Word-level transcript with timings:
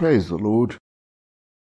praise 0.00 0.30
the 0.30 0.38
Lord. 0.38 0.78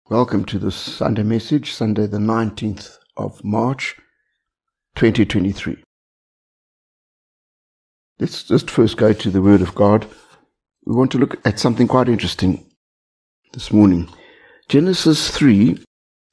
Welcome 0.07 0.45
to 0.45 0.59
this 0.59 0.75
Sunday 0.75 1.23
message, 1.23 1.73
Sunday 1.73 2.05
the 2.05 2.19
19th 2.19 2.99
of 3.17 3.43
March, 3.43 3.95
2023. 4.93 5.83
Let's 8.19 8.43
just 8.43 8.69
first 8.69 8.97
go 8.97 9.11
to 9.11 9.31
the 9.31 9.41
Word 9.41 9.63
of 9.63 9.73
God. 9.73 10.05
We 10.85 10.93
want 10.93 11.09
to 11.13 11.17
look 11.17 11.41
at 11.47 11.57
something 11.57 11.87
quite 11.87 12.07
interesting 12.07 12.63
this 13.53 13.73
morning. 13.73 14.07
Genesis 14.69 15.31
3, 15.31 15.83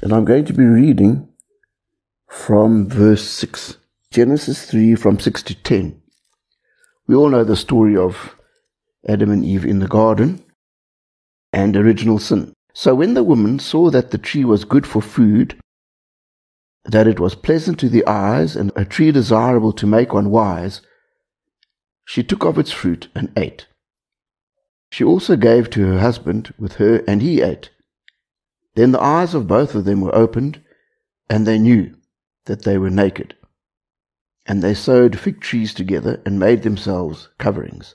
and 0.02 0.12
I'm 0.12 0.26
going 0.26 0.44
to 0.44 0.52
be 0.52 0.66
reading 0.66 1.26
from 2.28 2.86
verse 2.90 3.26
6. 3.30 3.78
Genesis 4.10 4.70
3 4.70 4.94
from 4.94 5.18
6 5.18 5.42
to 5.44 5.54
10. 5.54 6.02
We 7.06 7.14
all 7.14 7.30
know 7.30 7.44
the 7.44 7.56
story 7.56 7.96
of 7.96 8.36
Adam 9.08 9.30
and 9.30 9.42
Eve 9.42 9.64
in 9.64 9.78
the 9.78 9.88
garden 9.88 10.44
and 11.52 11.76
original 11.76 12.18
sin. 12.18 12.52
So 12.74 12.94
when 12.94 13.14
the 13.14 13.24
woman 13.24 13.58
saw 13.58 13.90
that 13.90 14.10
the 14.10 14.18
tree 14.18 14.44
was 14.44 14.64
good 14.64 14.86
for 14.86 15.02
food, 15.02 15.58
that 16.84 17.06
it 17.06 17.20
was 17.20 17.34
pleasant 17.34 17.78
to 17.80 17.88
the 17.88 18.06
eyes, 18.06 18.56
and 18.56 18.72
a 18.76 18.84
tree 18.84 19.12
desirable 19.12 19.72
to 19.74 19.86
make 19.86 20.12
one 20.12 20.30
wise, 20.30 20.80
she 22.04 22.22
took 22.22 22.44
of 22.44 22.58
its 22.58 22.70
fruit 22.70 23.08
and 23.14 23.32
ate. 23.36 23.66
She 24.90 25.04
also 25.04 25.36
gave 25.36 25.68
to 25.70 25.86
her 25.86 25.98
husband 25.98 26.54
with 26.58 26.76
her, 26.76 27.02
and 27.06 27.20
he 27.20 27.42
ate. 27.42 27.70
Then 28.74 28.92
the 28.92 29.02
eyes 29.02 29.34
of 29.34 29.46
both 29.46 29.74
of 29.74 29.84
them 29.84 30.00
were 30.00 30.14
opened, 30.14 30.62
and 31.28 31.46
they 31.46 31.58
knew 31.58 31.94
that 32.46 32.64
they 32.64 32.78
were 32.78 32.90
naked. 32.90 33.34
And 34.46 34.62
they 34.62 34.72
sewed 34.72 35.18
fig 35.18 35.40
trees 35.40 35.74
together 35.74 36.22
and 36.24 36.38
made 36.38 36.62
themselves 36.62 37.28
coverings. 37.38 37.94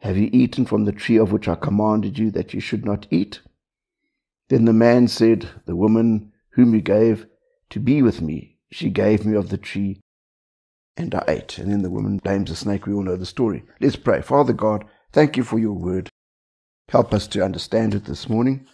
Have 0.00 0.16
you 0.16 0.30
eaten 0.32 0.64
from 0.64 0.84
the 0.84 0.92
tree 0.92 1.16
of 1.16 1.32
which 1.32 1.48
I 1.48 1.56
commanded 1.56 2.18
you 2.18 2.30
that 2.30 2.54
you 2.54 2.60
should 2.60 2.84
not 2.84 3.06
eat? 3.10 3.40
Then 4.48 4.64
the 4.64 4.72
man 4.72 5.08
said, 5.08 5.48
The 5.66 5.76
woman 5.76 6.32
whom 6.52 6.74
you 6.74 6.80
gave 6.80 7.26
to 7.70 7.80
be 7.80 8.02
with 8.02 8.22
me, 8.22 8.58
she 8.70 8.90
gave 8.90 9.26
me 9.26 9.36
of 9.36 9.48
the 9.50 9.58
tree, 9.58 10.00
and 10.96 11.14
I 11.14 11.24
ate. 11.28 11.58
And 11.58 11.70
then 11.70 11.82
the 11.82 11.90
woman 11.90 12.18
blames 12.18 12.50
the 12.50 12.56
snake. 12.56 12.86
We 12.86 12.94
all 12.94 13.02
know 13.02 13.16
the 13.16 13.26
story. 13.26 13.64
Let's 13.80 13.96
pray. 13.96 14.22
Father 14.22 14.52
God, 14.52 14.84
thank 15.12 15.36
you 15.36 15.42
for 15.42 15.58
your 15.58 15.74
word. 15.74 16.08
Help 16.88 17.12
us 17.12 17.26
to 17.28 17.44
understand 17.44 17.94
it 17.94 18.04
this 18.04 18.28
morning. 18.28 18.66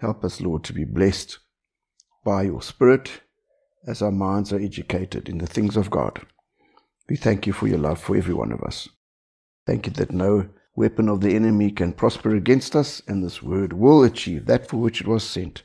Help 0.00 0.24
us, 0.24 0.40
Lord, 0.40 0.64
to 0.64 0.72
be 0.72 0.84
blessed 0.84 1.38
by 2.24 2.42
your 2.42 2.62
Spirit 2.62 3.22
as 3.86 4.00
our 4.00 4.12
minds 4.12 4.52
are 4.52 4.60
educated 4.60 5.28
in 5.28 5.38
the 5.38 5.46
things 5.46 5.76
of 5.76 5.90
God. 5.90 6.24
We 7.08 7.16
thank 7.16 7.46
you 7.46 7.52
for 7.52 7.66
your 7.66 7.78
love 7.78 8.00
for 8.00 8.16
every 8.16 8.34
one 8.34 8.52
of 8.52 8.62
us. 8.62 8.88
Thank 9.66 9.86
you 9.86 9.92
that 9.94 10.12
no 10.12 10.48
weapon 10.74 11.08
of 11.08 11.20
the 11.20 11.34
enemy 11.34 11.70
can 11.70 11.92
prosper 11.92 12.34
against 12.34 12.74
us, 12.74 13.02
and 13.06 13.22
this 13.22 13.42
word 13.42 13.72
will 13.72 14.02
achieve 14.02 14.46
that 14.46 14.68
for 14.68 14.78
which 14.78 15.00
it 15.00 15.06
was 15.06 15.22
sent, 15.22 15.62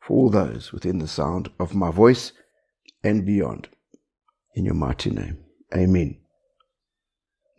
for 0.00 0.14
all 0.14 0.30
those 0.30 0.72
within 0.72 0.98
the 0.98 1.08
sound 1.08 1.50
of 1.60 1.74
my 1.74 1.90
voice 1.90 2.32
and 3.04 3.24
beyond. 3.24 3.68
In 4.54 4.64
your 4.64 4.74
mighty 4.74 5.10
name. 5.10 5.38
Amen. 5.74 6.18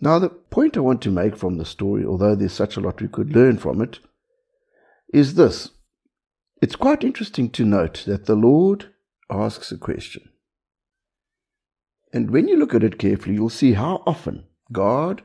Now, 0.01 0.19
the 0.19 0.29
point 0.29 0.77
I 0.77 0.81
want 0.81 1.01
to 1.03 1.11
make 1.11 1.37
from 1.37 1.57
the 1.57 1.65
story, 1.65 2.05
although 2.05 2.35
there's 2.35 2.53
such 2.53 2.77
a 2.77 2.81
lot 2.81 3.01
we 3.01 3.07
could 3.07 3.35
learn 3.35 3.57
from 3.57 3.81
it, 3.81 3.99
is 5.13 5.35
this. 5.35 5.69
It's 6.61 6.75
quite 6.75 7.03
interesting 7.03 7.49
to 7.51 7.65
note 7.65 8.03
that 8.05 8.25
the 8.25 8.35
Lord 8.35 8.91
asks 9.29 9.71
a 9.71 9.77
question. 9.77 10.29
And 12.11 12.31
when 12.31 12.47
you 12.47 12.57
look 12.57 12.73
at 12.73 12.83
it 12.83 12.97
carefully, 12.97 13.35
you'll 13.35 13.49
see 13.49 13.73
how 13.73 14.03
often 14.05 14.45
God 14.71 15.21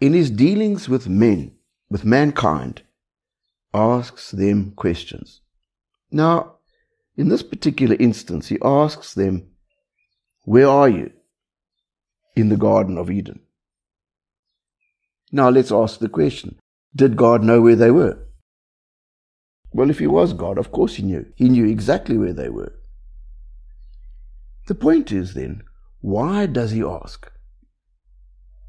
in 0.00 0.12
his 0.12 0.30
dealings 0.30 0.88
with 0.88 1.08
men, 1.08 1.52
with 1.88 2.04
mankind, 2.04 2.82
asks 3.72 4.30
them 4.30 4.72
questions. 4.72 5.40
Now, 6.10 6.56
in 7.16 7.28
this 7.28 7.42
particular 7.42 7.96
instance, 7.98 8.48
he 8.48 8.58
asks 8.62 9.14
them, 9.14 9.50
Where 10.44 10.68
are 10.68 10.88
you? 10.88 11.12
In 12.36 12.48
the 12.48 12.56
Garden 12.56 12.98
of 12.98 13.10
Eden. 13.10 13.40
Now 15.30 15.48
let's 15.48 15.72
ask 15.72 16.00
the 16.00 16.08
question 16.08 16.58
Did 16.94 17.16
God 17.16 17.42
know 17.42 17.60
where 17.60 17.76
they 17.76 17.90
were? 17.90 18.18
Well, 19.72 19.90
if 19.90 19.98
he 19.98 20.06
was 20.06 20.32
God, 20.32 20.58
of 20.58 20.70
course 20.70 20.96
he 20.96 21.02
knew. 21.02 21.26
He 21.34 21.48
knew 21.48 21.66
exactly 21.66 22.16
where 22.16 22.32
they 22.32 22.48
were. 22.48 22.72
The 24.66 24.74
point 24.76 25.10
is 25.10 25.34
then, 25.34 25.62
why 26.00 26.46
does 26.46 26.70
he 26.70 26.82
ask? 26.82 27.30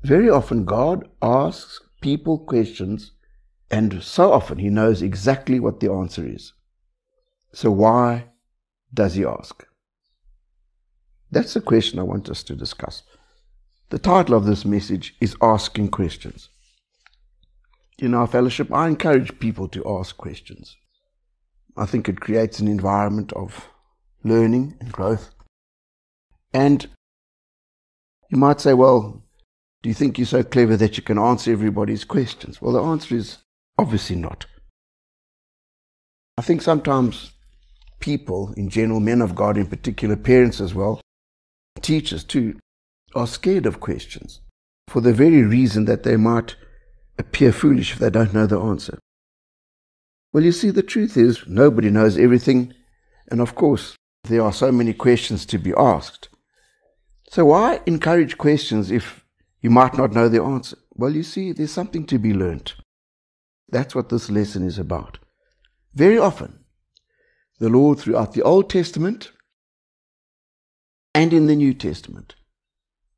Very 0.05 0.29
often, 0.29 0.65
God 0.65 1.09
asks 1.19 1.81
people 1.99 2.37
questions, 2.37 3.13
and 3.71 4.03
so 4.03 4.31
often 4.31 4.59
He 4.59 4.69
knows 4.69 5.01
exactly 5.01 5.59
what 5.59 5.79
the 5.79 5.91
answer 5.91 6.23
is. 6.27 6.53
So, 7.53 7.71
why 7.71 8.27
does 8.93 9.15
He 9.15 9.25
ask? 9.25 9.65
That's 11.31 11.55
the 11.55 11.59
question 11.61 11.97
I 11.97 12.03
want 12.03 12.29
us 12.29 12.43
to 12.43 12.55
discuss. 12.55 13.01
The 13.89 13.97
title 13.97 14.35
of 14.35 14.45
this 14.45 14.63
message 14.63 15.15
is 15.19 15.35
Asking 15.41 15.89
Questions. 15.89 16.49
In 17.97 18.13
our 18.13 18.27
fellowship, 18.27 18.71
I 18.71 18.87
encourage 18.87 19.39
people 19.39 19.67
to 19.69 19.97
ask 19.99 20.15
questions. 20.17 20.77
I 21.75 21.87
think 21.87 22.07
it 22.07 22.21
creates 22.21 22.59
an 22.59 22.67
environment 22.67 23.33
of 23.33 23.69
learning 24.23 24.77
and 24.79 24.91
growth. 24.91 25.31
And 26.53 26.85
you 28.29 28.37
might 28.37 28.61
say, 28.61 28.75
well, 28.75 29.24
do 29.85 29.89
you 29.89 29.93
think 29.93 30.17
you're 30.17 30.25
so 30.25 30.41
clever 30.41 30.75
that 30.75 30.97
you 30.97 31.03
can 31.03 31.19
answer 31.19 31.51
everybody's 31.51 32.03
questions? 32.03 32.59
Well, 32.59 32.73
the 32.73 32.81
answer 32.81 33.13
is 33.13 33.37
obviously 33.77 34.15
not. 34.15 34.47
I 36.39 36.41
think 36.41 36.63
sometimes 36.63 37.33
people 37.99 38.51
in 38.57 38.69
general, 38.69 38.99
men 38.99 39.21
of 39.21 39.35
God 39.35 39.57
in 39.57 39.67
particular, 39.67 40.15
parents 40.15 40.59
as 40.59 40.73
well, 40.73 41.01
teachers 41.81 42.23
too, 42.23 42.57
are 43.13 43.27
scared 43.27 43.67
of 43.67 43.79
questions 43.79 44.41
for 44.87 45.01
the 45.01 45.13
very 45.13 45.43
reason 45.43 45.85
that 45.85 46.01
they 46.01 46.17
might 46.17 46.55
appear 47.19 47.51
foolish 47.51 47.91
if 47.93 47.99
they 47.99 48.09
don't 48.09 48.33
know 48.33 48.47
the 48.47 48.59
answer. 48.59 48.97
Well, 50.33 50.43
you 50.43 50.51
see, 50.51 50.71
the 50.71 50.81
truth 50.81 51.15
is 51.15 51.45
nobody 51.45 51.91
knows 51.91 52.17
everything, 52.17 52.73
and 53.29 53.39
of 53.39 53.53
course, 53.53 53.95
there 54.23 54.41
are 54.41 54.51
so 54.51 54.71
many 54.71 54.93
questions 54.93 55.45
to 55.45 55.59
be 55.59 55.75
asked. 55.77 56.29
So 57.29 57.45
why 57.45 57.81
encourage 57.85 58.39
questions 58.39 58.89
if 58.89 59.21
you 59.65 59.71
might 59.71 59.97
not 59.97 60.13
know 60.13 60.29
the 60.29 60.43
answer. 60.43 60.77
Well, 60.91 61.15
you 61.15 61.23
see, 61.23 61.51
there's 61.51 61.71
something 61.71 62.05
to 62.05 62.19
be 62.19 62.35
learnt. 62.35 62.75
That's 63.67 63.95
what 63.95 64.09
this 64.09 64.29
lesson 64.29 64.61
is 64.61 64.77
about. 64.77 65.17
Very 65.95 66.19
often, 66.19 66.65
the 67.59 67.69
Lord, 67.69 67.97
throughout 67.97 68.33
the 68.33 68.43
Old 68.43 68.69
Testament 68.69 69.31
and 71.15 71.33
in 71.33 71.47
the 71.47 71.55
New 71.55 71.73
Testament, 71.73 72.35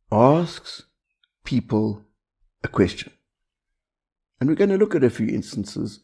asks 0.10 0.84
people 1.44 2.06
a 2.64 2.70
question. 2.70 3.12
And 4.40 4.48
we're 4.48 4.56
going 4.56 4.70
to 4.70 4.78
look 4.78 4.96
at 4.96 5.04
a 5.04 5.10
few 5.10 5.28
instances. 5.28 6.00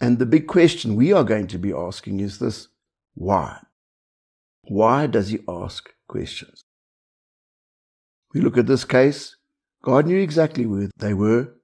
And 0.00 0.20
the 0.20 0.26
big 0.26 0.46
question 0.46 0.94
we 0.94 1.12
are 1.12 1.24
going 1.24 1.48
to 1.48 1.58
be 1.58 1.72
asking 1.72 2.20
is 2.20 2.38
this 2.38 2.68
why? 3.14 3.58
Why 4.62 5.08
does 5.08 5.30
he 5.30 5.40
ask 5.48 5.92
questions? 6.06 6.62
We 8.32 8.40
look 8.40 8.56
at 8.56 8.68
this 8.68 8.84
case 8.84 9.35
God 9.86 10.06
knew 10.06 10.18
exactly 10.18 10.66
where 10.66 10.90
they 10.98 11.14
were, 11.14 11.54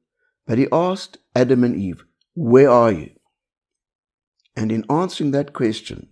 but 0.47 0.57
he 0.57 0.69
asked 0.71 1.19
Adam 1.35 1.65
and 1.65 1.75
Eve, 1.75 2.05
Where 2.37 2.71
are 2.71 2.93
you? 2.93 3.11
And 4.55 4.71
in 4.71 4.85
answering 4.89 5.33
that 5.33 5.53
question, 5.53 6.07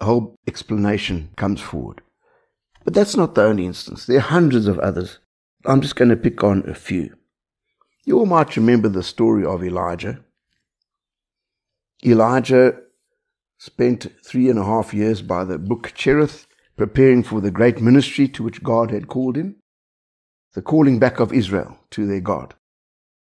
the 0.00 0.06
whole 0.06 0.34
explanation 0.48 1.30
comes 1.36 1.60
forward. 1.60 2.00
But 2.84 2.94
that's 2.94 3.16
not 3.16 3.36
the 3.36 3.44
only 3.44 3.64
instance. 3.64 4.06
There 4.06 4.16
are 4.16 4.22
hundreds 4.22 4.66
of 4.66 4.80
others. 4.80 5.20
I'm 5.64 5.82
just 5.82 5.94
going 5.94 6.08
to 6.08 6.16
pick 6.16 6.42
on 6.42 6.68
a 6.68 6.74
few. 6.74 7.14
You 8.04 8.18
all 8.18 8.26
might 8.26 8.56
remember 8.56 8.88
the 8.88 9.04
story 9.04 9.44
of 9.44 9.62
Elijah. 9.62 10.24
Elijah 12.04 12.76
spent 13.56 14.08
three 14.26 14.50
and 14.50 14.58
a 14.58 14.64
half 14.64 14.92
years 14.92 15.22
by 15.22 15.44
the 15.44 15.58
brook 15.58 15.92
Cherith 15.94 16.48
preparing 16.76 17.22
for 17.22 17.40
the 17.40 17.52
great 17.52 17.80
ministry 17.80 18.26
to 18.26 18.42
which 18.42 18.64
God 18.64 18.90
had 18.90 19.06
called 19.06 19.36
him 19.36 19.61
the 20.54 20.62
calling 20.62 20.98
back 20.98 21.20
of 21.20 21.32
Israel 21.32 21.78
to 21.90 22.06
their 22.06 22.20
God. 22.20 22.54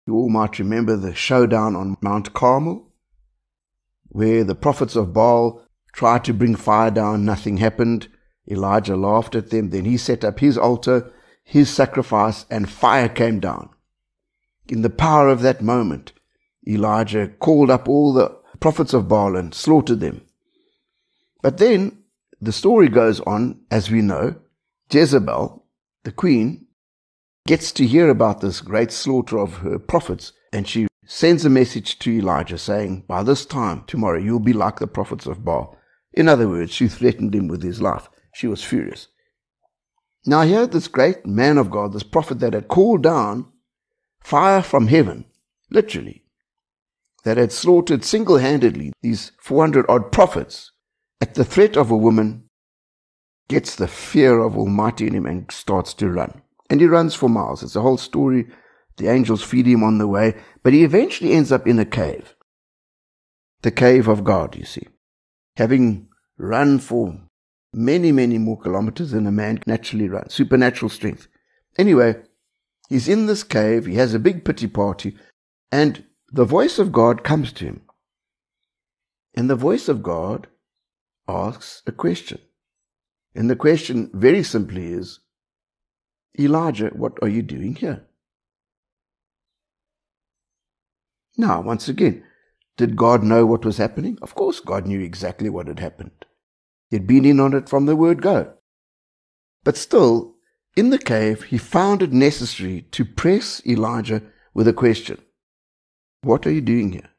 You 0.07 0.15
all 0.15 0.31
might 0.31 0.59
remember 0.59 0.97
the 0.97 1.15
showdown 1.15 1.77
on 1.77 1.97
Mount 2.01 2.33
Carmel, 2.33 2.93
where 4.09 4.45
the 4.45 4.55
prophets 4.55 4.97
of 4.97 5.13
Baal 5.13 5.63
tried 5.93 6.25
to 6.25 6.33
bring 6.33 6.55
fire 6.55 6.91
down, 6.91 7.25
nothing 7.25 7.59
happened. 7.59 8.09
Elijah 8.51 8.97
laughed 8.97 9.35
at 9.35 9.51
them. 9.51 9.71
Then 9.71 9.85
he 9.85 9.97
set 9.97 10.25
up 10.25 10.39
his 10.39 10.57
altar, 10.57 11.13
his 11.45 11.69
sacrifice, 11.69 12.47
and 12.51 12.71
fire 12.71 13.09
came 13.09 13.41
down. 13.41 13.71
In 14.69 14.83
the 14.83 14.91
power 14.91 15.29
of 15.29 15.43
that 15.43 15.61
moment, 15.61 16.13
Elijah 16.67 17.29
called 17.29 17.71
up 17.71 17.89
all 17.89 18.13
the 18.13 18.35
prophets 18.61 18.95
of 18.95 19.09
Baal 19.09 19.37
and 19.37 19.53
slaughtered 19.53 20.01
them. 20.01 20.23
But 21.43 21.59
then 21.59 21.99
the 22.41 22.53
story 22.53 22.89
goes 22.89 23.21
on, 23.21 23.61
as 23.71 23.91
we 23.91 24.03
know, 24.03 24.37
Jezebel, 24.91 25.65
the 26.05 26.13
queen, 26.13 26.67
gets 27.49 27.73
to 27.73 27.87
hear 27.87 28.11
about 28.11 28.43
this 28.43 28.61
great 28.61 28.93
slaughter 28.93 29.39
of 29.39 29.57
her 29.59 29.79
prophets, 29.79 30.35
and 30.53 30.69
she 30.69 30.87
sends 31.07 31.47
a 31.47 31.49
message 31.49 31.99
to 31.99 32.11
Elijah 32.19 32.59
saying, 32.59 33.05
By 33.09 33.23
this 33.23 33.47
time 33.47 33.85
tomorrow 33.87 34.19
you'll 34.19 34.39
be 34.39 34.53
like 34.53 34.79
the 34.79 34.87
prophets 34.87 35.25
of 35.25 35.47
Baal. 35.47 35.75
In 36.13 36.29
other 36.29 36.47
words, 36.47 36.75
she 36.75 36.89
threatened 36.89 37.35
him 37.35 37.49
with 37.49 37.63
his 37.63 37.81
life. 37.81 38.11
She 38.35 38.47
was 38.47 38.63
furious. 38.63 39.09
Now, 40.27 40.43
here, 40.43 40.67
this 40.67 40.89
great 40.89 41.25
man 41.25 41.57
of 41.57 41.71
God, 41.71 41.95
this 41.95 42.03
prophet 42.03 42.39
that 42.41 42.53
had 42.53 42.69
called 42.69 43.03
down 43.03 43.51
fire 44.21 44.61
from 44.61 44.89
heaven, 44.89 45.25
literally, 45.71 46.25
that 47.25 47.39
had 47.39 47.51
slaughtered 47.51 48.05
single 48.05 48.37
handedly 48.37 48.93
these 49.01 49.33
400 49.41 49.87
odd 49.89 50.13
prophets 50.13 50.73
at 51.23 51.35
the 51.35 51.47
threat 51.47 51.79
of 51.79 51.91
a 51.91 51.97
woman, 51.97 52.51
gets 53.49 53.75
the 53.75 53.89
fear 53.89 54.39
of 54.39 54.55
Almighty 54.55 55.07
in 55.07 55.15
him 55.15 55.25
and 55.25 55.51
starts 55.51 55.95
to 55.95 56.11
run. 56.11 56.43
And 56.71 56.81
he 56.81 56.87
runs 56.87 57.15
for 57.15 57.29
miles. 57.29 57.63
It's 57.63 57.77
a 57.77 57.83
whole 57.83 57.97
story. 57.97 58.47
The 58.97 59.09
angels 59.09 59.43
feed 59.43 59.67
him 59.67 59.83
on 59.83 59.99
the 59.99 60.09
way, 60.09 60.37
but 60.63 60.73
he 60.73 60.85
eventually 60.85 61.33
ends 61.33 61.53
up 61.53 61.67
in 61.67 61.79
a 61.79 61.85
cave. 61.85 62.35
The 63.63 63.71
cave 63.71 64.09
of 64.09 64.25
God, 64.25 64.57
you 64.57 64.65
see. 64.65 64.87
Having 65.57 66.09
run 66.37 66.79
for 66.79 67.21
many, 67.73 68.13
many 68.13 68.39
more 68.39 68.59
kilometers 68.59 69.13
than 69.13 69.27
a 69.27 69.33
man 69.33 69.61
naturally 69.67 70.09
runs, 70.09 70.35
supernatural 70.35 70.89
strength. 70.89 71.29
Anyway, 71.77 72.17
he's 72.89 73.09
in 73.09 73.27
this 73.27 73.45
cave, 73.45 73.87
he 73.87 73.95
has 73.95 74.15
a 74.15 74.19
big 74.19 74.45
pity 74.45 74.67
party, 74.67 75.17
and 75.71 76.05
the 76.31 76.45
voice 76.45 76.79
of 76.79 76.93
God 76.93 77.25
comes 77.25 77.53
to 77.55 77.65
him. 77.65 77.83
And 79.35 79.49
the 79.49 79.57
voice 79.57 79.89
of 79.89 80.03
God 80.03 80.49
asks 81.29 81.83
a 81.87 81.93
question. 81.93 82.41
And 83.35 83.49
the 83.49 83.57
question, 83.57 84.11
very 84.13 84.43
simply, 84.43 84.87
is 84.87 85.21
Elijah, 86.39 86.89
what 86.89 87.19
are 87.23 87.29
you 87.29 87.43
doing 87.43 87.75
here? 87.75 88.07
Now, 91.37 91.61
once 91.61 91.89
again, 91.89 92.25
did 92.77 92.97
God 92.97 93.23
know 93.23 93.45
what 93.45 93.65
was 93.65 93.77
happening? 93.79 94.19
Of 94.23 94.35
course, 94.35 94.61
God 94.61 94.87
knew 94.87 95.01
exactly 95.01 95.49
what 95.51 95.67
had 95.67 95.81
happened. 95.81 96.25
He 96.91 96.97
had 96.97 97.07
been 97.07 97.25
in 97.25 97.41
on 97.41 97.55
it 97.55 97.69
from 97.69 97.87
the 97.87 97.97
word 97.97 98.23
go. 98.23 98.55
But 99.65 99.77
still, 99.77 100.37
in 100.77 100.91
the 100.91 100.99
cave, 100.99 101.45
he 101.45 101.59
found 101.59 102.03
it 102.03 102.13
necessary 102.13 102.83
to 102.93 103.05
press 103.05 103.61
Elijah 103.67 104.23
with 104.55 104.69
a 104.69 104.73
question 104.73 105.21
What 106.23 106.47
are 106.47 106.53
you 106.53 106.61
doing 106.61 106.93
here? 106.93 107.11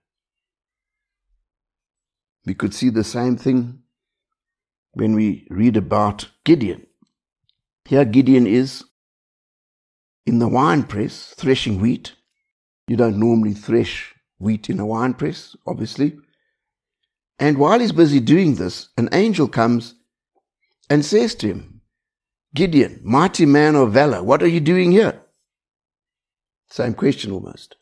We 2.46 2.54
could 2.54 2.74
see 2.74 2.90
the 2.90 3.04
same 3.04 3.38
thing 3.38 3.80
when 4.94 5.14
we 5.14 5.46
read 5.50 5.78
about 5.78 6.30
Gideon. 6.46 6.88
Here, 7.86 8.06
Gideon 8.06 8.48
is 8.48 8.84
in 10.30 10.40
the 10.40 10.48
wine 10.48 10.84
press 10.84 11.34
threshing 11.36 11.82
wheat. 11.82 12.14
You 12.88 12.96
don't 12.96 13.20
normally 13.20 13.54
thresh 13.54 14.16
wheat 14.38 14.70
in 14.70 14.80
a 14.80 14.86
wine 14.86 15.16
press, 15.16 15.56
obviously. 15.68 16.18
And 17.40 17.58
while 17.58 17.80
he's 17.80 17.92
busy 17.92 18.20
doing 18.20 18.56
this, 18.56 18.90
an 18.98 19.10
angel 19.12 19.48
comes 19.48 19.96
and 20.90 21.04
says 21.04 21.36
to 21.36 21.48
him, 21.48 21.82
Gideon, 22.54 23.02
mighty 23.04 23.46
man 23.46 23.76
of 23.76 23.92
valor, 23.94 24.24
what 24.24 24.42
are 24.42 24.48
you 24.48 24.60
doing 24.60 24.92
here? 24.92 25.22
Same 26.70 26.94
question 26.94 27.32
almost. 27.32 27.76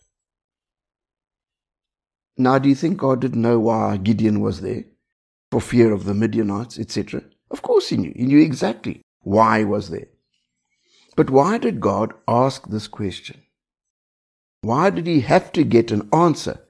Now, 2.37 2.59
do 2.59 2.69
you 2.69 2.75
think 2.75 2.97
God 2.97 3.19
didn't 3.19 3.41
know 3.41 3.59
why 3.59 3.97
Gideon 3.97 4.41
was 4.41 4.61
there? 4.61 4.85
For 5.51 5.61
fear 5.61 5.91
of 5.91 6.03
the 6.05 6.13
Midianites, 6.13 6.77
etc.? 6.77 7.23
Of 7.49 7.61
course 7.61 7.89
he 7.89 7.97
knew. 7.97 8.13
He 8.15 8.25
knew 8.25 8.39
exactly 8.39 9.01
why 9.21 9.59
he 9.59 9.65
was 9.65 9.89
there. 9.89 10.07
But 11.17 11.29
why 11.29 11.57
did 11.57 11.81
God 11.81 12.13
ask 12.29 12.69
this 12.69 12.87
question? 12.87 13.41
Why 14.61 14.89
did 14.89 15.05
he 15.05 15.19
have 15.19 15.51
to 15.51 15.65
get 15.65 15.91
an 15.91 16.07
answer 16.13 16.61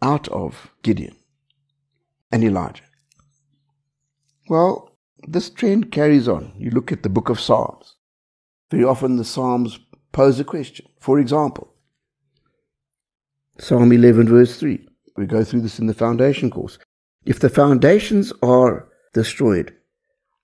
out 0.00 0.26
of 0.28 0.70
Gideon? 0.82 1.18
and 2.30 2.44
Elijah. 2.44 2.84
Well, 4.48 4.96
this 5.26 5.50
trend 5.50 5.92
carries 5.92 6.28
on. 6.28 6.52
You 6.56 6.70
look 6.70 6.92
at 6.92 7.02
the 7.02 7.08
book 7.08 7.28
of 7.28 7.40
Psalms. 7.40 7.96
Very 8.70 8.84
often 8.84 9.16
the 9.16 9.24
Psalms 9.24 9.78
pose 10.12 10.40
a 10.40 10.44
question. 10.44 10.86
For 11.00 11.18
example, 11.18 11.72
Psalm 13.58 13.92
11, 13.92 14.28
verse 14.28 14.58
3. 14.58 14.86
We 15.16 15.26
go 15.26 15.42
through 15.42 15.62
this 15.62 15.78
in 15.78 15.86
the 15.86 15.94
foundation 15.94 16.50
course. 16.50 16.78
If 17.24 17.40
the 17.40 17.48
foundations 17.48 18.32
are 18.42 18.88
destroyed, 19.12 19.74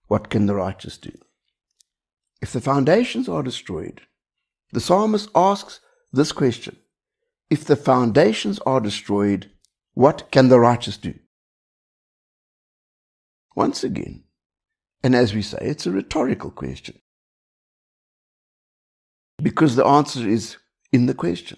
what 0.08 0.30
can 0.30 0.46
the 0.46 0.54
righteous 0.54 0.98
do? 0.98 1.12
If 2.44 2.52
the 2.52 2.60
foundations 2.60 3.26
are 3.26 3.42
destroyed, 3.42 4.02
the 4.70 4.78
psalmist 4.78 5.30
asks 5.34 5.80
this 6.12 6.30
question 6.30 6.76
If 7.48 7.64
the 7.64 7.74
foundations 7.74 8.58
are 8.66 8.82
destroyed, 8.82 9.50
what 9.94 10.30
can 10.30 10.50
the 10.50 10.60
righteous 10.60 10.98
do? 10.98 11.14
Once 13.56 13.82
again, 13.82 14.24
and 15.02 15.14
as 15.14 15.32
we 15.32 15.40
say, 15.40 15.56
it's 15.62 15.86
a 15.86 15.90
rhetorical 15.90 16.50
question. 16.50 16.98
Because 19.42 19.74
the 19.74 19.86
answer 19.86 20.28
is 20.28 20.58
in 20.92 21.06
the 21.06 21.14
question. 21.14 21.56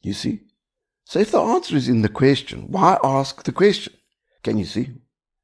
You 0.00 0.14
see? 0.14 0.44
So 1.04 1.18
if 1.18 1.30
the 1.30 1.42
answer 1.42 1.76
is 1.76 1.90
in 1.90 2.00
the 2.00 2.08
question, 2.22 2.68
why 2.70 2.98
ask 3.04 3.44
the 3.44 3.52
question? 3.52 3.92
Can 4.42 4.56
you 4.56 4.64
see? 4.64 4.94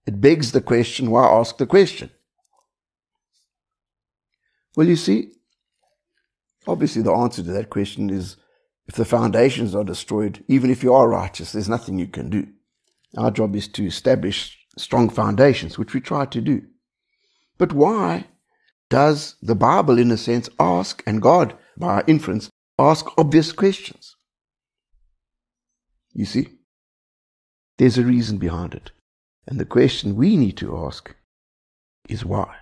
It 0.07 0.19
begs 0.19 0.53
the 0.53 0.63
question, 0.63 1.11
why 1.11 1.27
ask 1.27 1.59
the 1.59 1.67
question? 1.67 2.11
Well, 4.77 4.89
you 4.89 4.97
see, 4.97 5.33
obviously 6.67 7.03
the 7.03 7.13
answer 7.13 7.43
to 7.43 7.53
that 7.53 7.71
question 7.71 8.11
is 8.11 8.37
if 8.87 8.95
the 8.95 9.05
foundations 9.05 9.75
are 9.75 9.85
destroyed, 9.85 10.45
even 10.49 10.71
if 10.71 10.83
you 10.83 10.93
are 10.95 11.09
righteous, 11.09 11.53
there's 11.53 11.69
nothing 11.69 11.99
you 11.99 12.09
can 12.09 12.31
do. 12.31 12.47
Our 13.17 13.31
job 13.31 13.55
is 13.55 13.69
to 13.69 13.87
establish 13.87 14.59
strong 14.79 15.11
foundations, 15.11 15.79
which 15.79 15.95
we 15.95 16.01
try 16.01 16.25
to 16.27 16.41
do. 16.41 16.63
But 17.59 17.73
why 17.73 18.27
does 18.89 19.37
the 19.43 19.55
Bible, 19.55 19.99
in 19.99 20.11
a 20.11 20.17
sense, 20.17 20.49
ask, 20.59 21.03
and 21.07 21.23
God, 21.23 21.57
by 21.77 22.03
inference, 22.07 22.51
ask 22.79 23.07
obvious 23.19 23.53
questions? 23.53 24.17
You 26.13 26.25
see, 26.25 26.49
there's 27.79 27.99
a 27.99 28.05
reason 28.05 28.39
behind 28.39 28.75
it. 28.75 28.93
And 29.47 29.59
the 29.59 29.65
question 29.65 30.17
we 30.17 30.37
need 30.37 30.57
to 30.59 30.77
ask 30.77 31.15
is 32.09 32.25
why? 32.25 32.57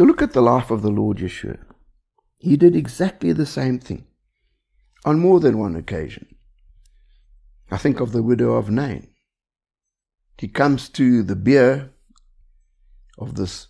You 0.00 0.06
look 0.06 0.22
at 0.22 0.32
the 0.32 0.40
life 0.40 0.70
of 0.70 0.80
the 0.80 0.88
Lord 0.88 1.18
Yeshua. 1.18 1.58
He 2.38 2.56
did 2.56 2.74
exactly 2.74 3.34
the 3.34 3.44
same 3.44 3.78
thing 3.78 4.06
on 5.04 5.18
more 5.18 5.40
than 5.40 5.58
one 5.58 5.76
occasion. 5.76 6.36
I 7.70 7.76
think 7.76 8.00
of 8.00 8.12
the 8.12 8.22
widow 8.22 8.54
of 8.54 8.70
Nain 8.70 9.08
he 10.38 10.48
comes 10.48 10.88
to 10.88 11.22
the 11.22 11.36
bier 11.36 11.90
of 13.18 13.34
this 13.34 13.66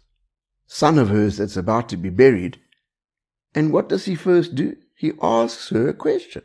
son 0.68 1.00
of 1.00 1.08
hers 1.08 1.38
that's 1.38 1.56
about 1.56 1.88
to 1.88 1.96
be 1.96 2.10
buried. 2.10 2.60
And 3.52 3.72
what 3.72 3.88
does 3.88 4.04
he 4.04 4.14
first 4.14 4.54
do? 4.54 4.76
He 4.94 5.10
asks 5.20 5.70
her 5.70 5.88
a 5.88 5.94
question 5.94 6.44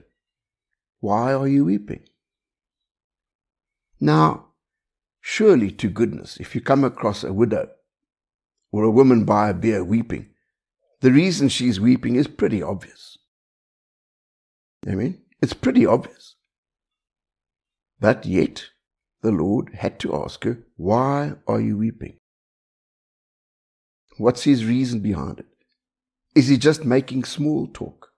Why 0.99 1.31
are 1.31 1.47
you 1.47 1.65
weeping? 1.65 2.05
Now, 3.99 4.47
surely 5.21 5.69
to 5.73 5.89
goodness, 5.89 6.37
if 6.37 6.55
you 6.55 6.61
come 6.61 6.83
across 6.83 7.23
a 7.23 7.31
widow 7.31 7.69
or 8.71 8.83
a 8.83 8.91
woman 8.91 9.25
by 9.25 9.49
a 9.49 9.53
bier 9.53 9.83
weeping, 9.83 10.29
the 11.01 11.11
reason 11.11 11.49
she's 11.49 11.79
weeping 11.79 12.15
is 12.15 12.27
pretty 12.27 12.61
obvious. 12.61 13.17
I 14.87 14.95
mean, 14.95 15.21
it's 15.41 15.53
pretty 15.53 15.85
obvious. 15.85 16.35
But 17.99 18.25
yet, 18.25 18.65
the 19.21 19.31
Lord 19.31 19.75
had 19.75 19.99
to 20.01 20.15
ask 20.15 20.43
her, 20.43 20.59
Why 20.77 21.33
are 21.47 21.61
you 21.61 21.77
weeping? 21.77 22.19
What's 24.17 24.43
his 24.43 24.65
reason 24.65 24.99
behind 24.99 25.39
it? 25.39 25.47
Is 26.35 26.47
he 26.47 26.57
just 26.57 26.85
making 26.85 27.23
small 27.23 27.67
talk? 27.67 28.09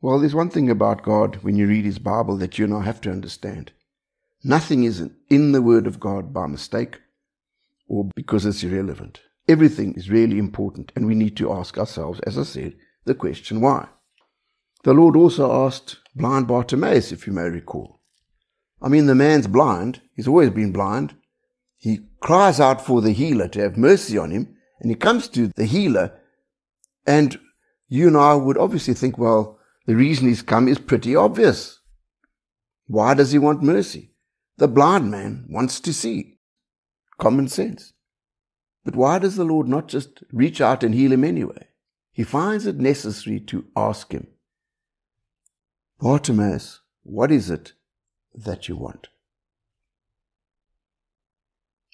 Well, 0.00 0.18
there's 0.18 0.34
one 0.34 0.50
thing 0.50 0.68
about 0.68 1.02
God 1.02 1.36
when 1.36 1.56
you 1.56 1.66
read 1.66 1.84
his 1.84 1.98
Bible 1.98 2.36
that 2.36 2.58
you 2.58 2.64
and 2.64 2.74
I 2.74 2.82
have 2.82 3.00
to 3.02 3.10
understand. 3.10 3.72
Nothing 4.42 4.84
is 4.84 5.08
in 5.30 5.52
the 5.52 5.62
Word 5.62 5.86
of 5.86 5.98
God 5.98 6.34
by 6.34 6.46
mistake 6.46 7.00
or 7.88 8.10
because 8.14 8.44
it's 8.44 8.62
irrelevant. 8.62 9.20
Everything 9.48 9.94
is 9.94 10.10
really 10.10 10.38
important, 10.38 10.92
and 10.96 11.06
we 11.06 11.14
need 11.14 11.36
to 11.36 11.52
ask 11.52 11.76
ourselves, 11.78 12.20
as 12.20 12.38
I 12.38 12.44
said, 12.44 12.74
the 13.04 13.14
question 13.14 13.60
why. 13.60 13.88
The 14.84 14.94
Lord 14.94 15.16
also 15.16 15.66
asked 15.66 15.98
blind 16.14 16.46
Bartimaeus, 16.46 17.12
if 17.12 17.26
you 17.26 17.32
may 17.32 17.48
recall. 17.48 18.00
I 18.82 18.88
mean, 18.88 19.06
the 19.06 19.14
man's 19.14 19.46
blind. 19.46 20.02
He's 20.14 20.28
always 20.28 20.50
been 20.50 20.72
blind. 20.72 21.14
He 21.78 22.00
cries 22.20 22.60
out 22.60 22.84
for 22.84 23.00
the 23.00 23.12
healer 23.12 23.48
to 23.48 23.60
have 23.60 23.76
mercy 23.76 24.18
on 24.18 24.30
him, 24.30 24.56
and 24.80 24.90
he 24.90 24.94
comes 24.94 25.28
to 25.28 25.48
the 25.56 25.64
healer, 25.64 26.18
and 27.06 27.38
you 27.88 28.08
and 28.08 28.16
I 28.16 28.34
would 28.34 28.58
obviously 28.58 28.94
think, 28.94 29.16
well, 29.16 29.58
the 29.86 29.96
reason 29.96 30.28
he's 30.28 30.42
come 30.42 30.68
is 30.68 30.78
pretty 30.78 31.16
obvious. 31.16 31.80
Why 32.86 33.14
does 33.14 33.32
he 33.32 33.38
want 33.38 33.62
mercy? 33.62 34.12
The 34.58 34.68
blind 34.68 35.10
man 35.10 35.46
wants 35.48 35.80
to 35.80 35.92
see. 35.92 36.38
Common 37.18 37.48
sense. 37.48 37.93
But 38.84 38.96
why 38.96 39.18
does 39.18 39.36
the 39.36 39.44
Lord 39.44 39.66
not 39.66 39.88
just 39.88 40.22
reach 40.30 40.60
out 40.60 40.84
and 40.84 40.94
heal 40.94 41.12
him 41.12 41.24
anyway? 41.24 41.68
He 42.12 42.22
finds 42.22 42.66
it 42.66 42.76
necessary 42.76 43.40
to 43.40 43.64
ask 43.74 44.12
him, 44.12 44.28
Bartimaeus, 46.00 46.80
what 47.02 47.32
is 47.32 47.50
it 47.50 47.72
that 48.34 48.68
you 48.68 48.76
want? 48.76 49.08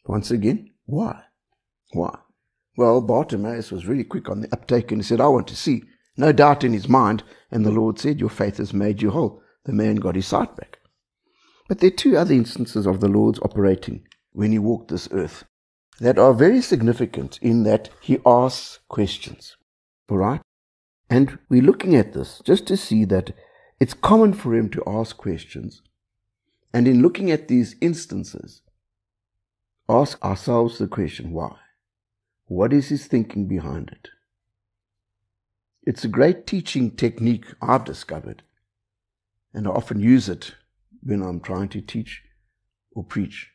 Once 0.05 0.31
again, 0.31 0.71
why? 0.85 1.23
Why? 1.93 2.19
Well, 2.77 3.01
Bartimaeus 3.01 3.71
was 3.71 3.87
really 3.87 4.05
quick 4.05 4.29
on 4.29 4.41
the 4.41 4.53
uptake 4.53 4.91
and 4.91 5.01
he 5.01 5.07
said, 5.07 5.21
I 5.21 5.29
want 5.29 5.47
to 5.49 5.57
see. 5.57 5.85
No 6.17 6.33
doubt 6.33 6.65
in 6.65 6.73
his 6.73 6.89
mind. 6.89 7.23
And 7.51 7.65
the 7.65 7.71
Lord 7.71 7.99
said, 7.99 8.21
Your 8.21 8.31
faith 8.31 8.57
has 8.57 8.73
made 8.73 9.01
you 9.01 9.11
whole. 9.11 9.43
The 9.65 9.73
man 9.73 9.97
got 9.97 10.17
his 10.17 10.27
sight 10.27 10.57
back. 10.57 10.79
But 11.69 11.79
there 11.79 11.89
are 11.89 11.97
two 11.97 12.17
other 12.17 12.35
instances 12.35 12.87
of 12.87 13.01
the 13.01 13.09
Lord's 13.09 13.39
operating 13.41 14.07
when 14.33 14.51
he 14.51 14.59
walked 14.59 14.91
this 14.91 15.09
earth 15.13 15.45
that 16.01 16.19
are 16.19 16.33
very 16.33 16.63
significant 16.63 17.39
in 17.43 17.63
that 17.65 17.91
he 18.01 18.19
asks 18.25 18.81
questions. 18.89 19.57
All 20.09 20.17
right? 20.17 20.41
And 21.11 21.39
we're 21.49 21.63
looking 21.63 21.95
at 21.95 22.15
this 22.15 22.41
just 22.45 22.67
to 22.69 22.77
see 22.77 23.05
that 23.07 23.33
it's 23.79 23.95
common 23.95 24.33
for 24.33 24.55
him 24.55 24.71
to 24.71 24.83
ask 24.87 25.17
questions. 25.17 25.83
And 26.73 26.89
in 26.89 27.03
looking 27.03 27.31
at 27.31 27.49
these 27.49 27.77
instances, 27.81 28.63
ask 29.89 30.23
ourselves 30.25 30.79
the 30.79 30.87
question 30.87 31.33
why? 31.33 31.57
What 32.47 32.73
is 32.73 32.89
his 32.89 33.07
thinking 33.07 33.47
behind 33.47 33.91
it? 33.91 34.09
It's 35.83 36.05
a 36.05 36.09
great 36.09 36.47
teaching 36.47 36.91
technique 36.91 37.47
I've 37.61 37.85
discovered, 37.85 38.43
and 39.53 39.67
I 39.67 39.71
often 39.71 40.01
use 40.01 40.29
it 40.29 40.55
when 41.03 41.23
I'm 41.23 41.41
trying 41.41 41.69
to 41.71 41.81
teach 41.81 42.23
or 42.93 43.03
preach. 43.03 43.51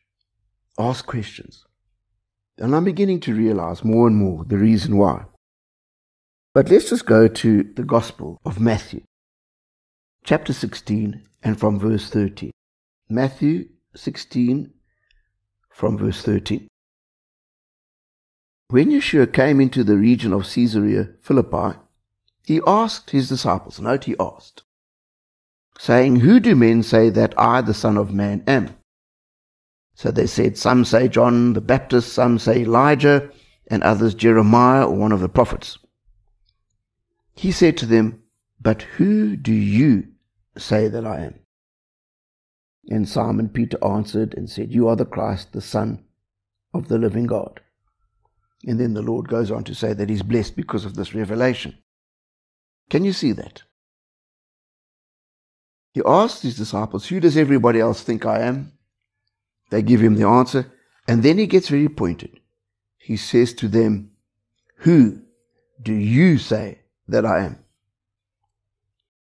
Ask 0.78 1.06
questions. 1.06 1.65
And 2.58 2.74
I'm 2.74 2.84
beginning 2.84 3.20
to 3.20 3.34
realize 3.34 3.84
more 3.84 4.06
and 4.06 4.16
more 4.16 4.44
the 4.44 4.56
reason 4.56 4.96
why. 4.96 5.24
But 6.54 6.70
let's 6.70 6.88
just 6.88 7.04
go 7.04 7.28
to 7.28 7.62
the 7.62 7.82
Gospel 7.82 8.38
of 8.46 8.58
Matthew, 8.58 9.02
chapter 10.24 10.54
16, 10.54 11.22
and 11.42 11.60
from 11.60 11.78
verse 11.78 12.08
13. 12.08 12.50
Matthew 13.10 13.68
16, 13.94 14.72
from 15.70 15.98
verse 15.98 16.22
13. 16.22 16.66
When 18.68 18.90
Yeshua 18.90 19.32
came 19.32 19.60
into 19.60 19.84
the 19.84 19.96
region 19.96 20.32
of 20.32 20.50
Caesarea 20.50 21.10
Philippi, 21.20 21.78
he 22.42 22.60
asked 22.66 23.10
his 23.10 23.28
disciples, 23.28 23.78
note 23.78 24.04
he 24.04 24.16
asked, 24.18 24.62
saying, 25.78 26.20
Who 26.20 26.40
do 26.40 26.56
men 26.56 26.82
say 26.82 27.10
that 27.10 27.38
I, 27.38 27.60
the 27.60 27.74
Son 27.74 27.98
of 27.98 28.14
Man, 28.14 28.42
am? 28.46 28.75
So 29.96 30.10
they 30.10 30.26
said, 30.26 30.58
Some 30.58 30.84
say 30.84 31.08
John 31.08 31.54
the 31.54 31.60
Baptist, 31.62 32.12
some 32.12 32.38
say 32.38 32.60
Elijah, 32.60 33.30
and 33.68 33.82
others 33.82 34.14
Jeremiah 34.14 34.86
or 34.86 34.94
one 34.94 35.10
of 35.10 35.20
the 35.20 35.28
prophets. 35.28 35.78
He 37.34 37.50
said 37.50 37.76
to 37.78 37.86
them, 37.86 38.22
But 38.60 38.82
who 38.82 39.36
do 39.36 39.52
you 39.52 40.08
say 40.56 40.88
that 40.88 41.06
I 41.06 41.24
am? 41.24 41.40
And 42.88 43.08
Simon 43.08 43.48
Peter 43.48 43.82
answered 43.82 44.34
and 44.34 44.48
said, 44.48 44.72
You 44.72 44.86
are 44.86 44.96
the 44.96 45.06
Christ, 45.06 45.52
the 45.52 45.62
Son 45.62 46.04
of 46.74 46.88
the 46.88 46.98
living 46.98 47.26
God. 47.26 47.60
And 48.64 48.78
then 48.78 48.92
the 48.92 49.02
Lord 49.02 49.28
goes 49.28 49.50
on 49.50 49.64
to 49.64 49.74
say 49.74 49.94
that 49.94 50.10
he's 50.10 50.22
blessed 50.22 50.56
because 50.56 50.84
of 50.84 50.94
this 50.94 51.14
revelation. 51.14 51.78
Can 52.90 53.04
you 53.04 53.14
see 53.14 53.32
that? 53.32 53.62
He 55.92 56.02
asks 56.04 56.42
his 56.42 56.56
disciples, 56.56 57.06
Who 57.06 57.18
does 57.18 57.38
everybody 57.38 57.80
else 57.80 58.02
think 58.02 58.26
I 58.26 58.40
am? 58.40 58.75
They 59.70 59.82
give 59.82 60.00
him 60.00 60.14
the 60.14 60.26
answer, 60.26 60.72
and 61.08 61.22
then 61.22 61.38
he 61.38 61.46
gets 61.46 61.68
very 61.68 61.88
pointed. 61.88 62.40
He 62.98 63.16
says 63.16 63.52
to 63.54 63.68
them, 63.68 64.10
Who 64.78 65.22
do 65.82 65.94
you 65.94 66.38
say 66.38 66.80
that 67.08 67.26
I 67.26 67.44
am? 67.44 67.58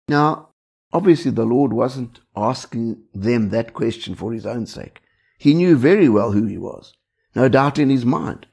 Now, 0.08 0.50
obviously, 0.91 1.31
the 1.31 1.46
Lord 1.46 1.72
wasn't 1.72 2.19
asking 2.36 3.03
them 3.13 3.50
that 3.50 3.74
question 3.74 4.15
for 4.15 4.34
his 4.34 4.46
own 4.46 4.65
sake. 4.65 5.01
He 5.38 5.53
knew 5.53 5.77
very 5.77 6.10
well 6.10 6.31
who 6.31 6.46
he 6.46 6.58
was, 6.58 6.93
no 7.36 7.48
doubt 7.48 7.79
in 7.79 7.89
his 7.89 8.05
mind. 8.05 8.48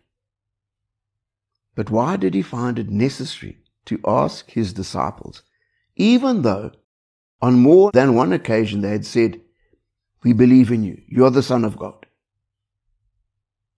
But 1.74 1.90
why 1.90 2.16
did 2.16 2.34
he 2.34 2.42
find 2.42 2.78
it 2.78 2.88
necessary 2.88 3.58
to 3.86 4.00
ask 4.06 4.50
his 4.50 4.72
disciples, 4.72 5.42
even 5.96 6.42
though 6.42 6.72
on 7.40 7.54
more 7.54 7.90
than 7.92 8.14
one 8.14 8.32
occasion, 8.32 8.80
they 8.80 8.90
had 8.90 9.06
said, 9.06 9.40
We 10.22 10.32
believe 10.32 10.70
in 10.72 10.82
you. 10.82 11.00
You're 11.06 11.30
the 11.30 11.42
Son 11.42 11.64
of 11.64 11.78
God. 11.78 12.06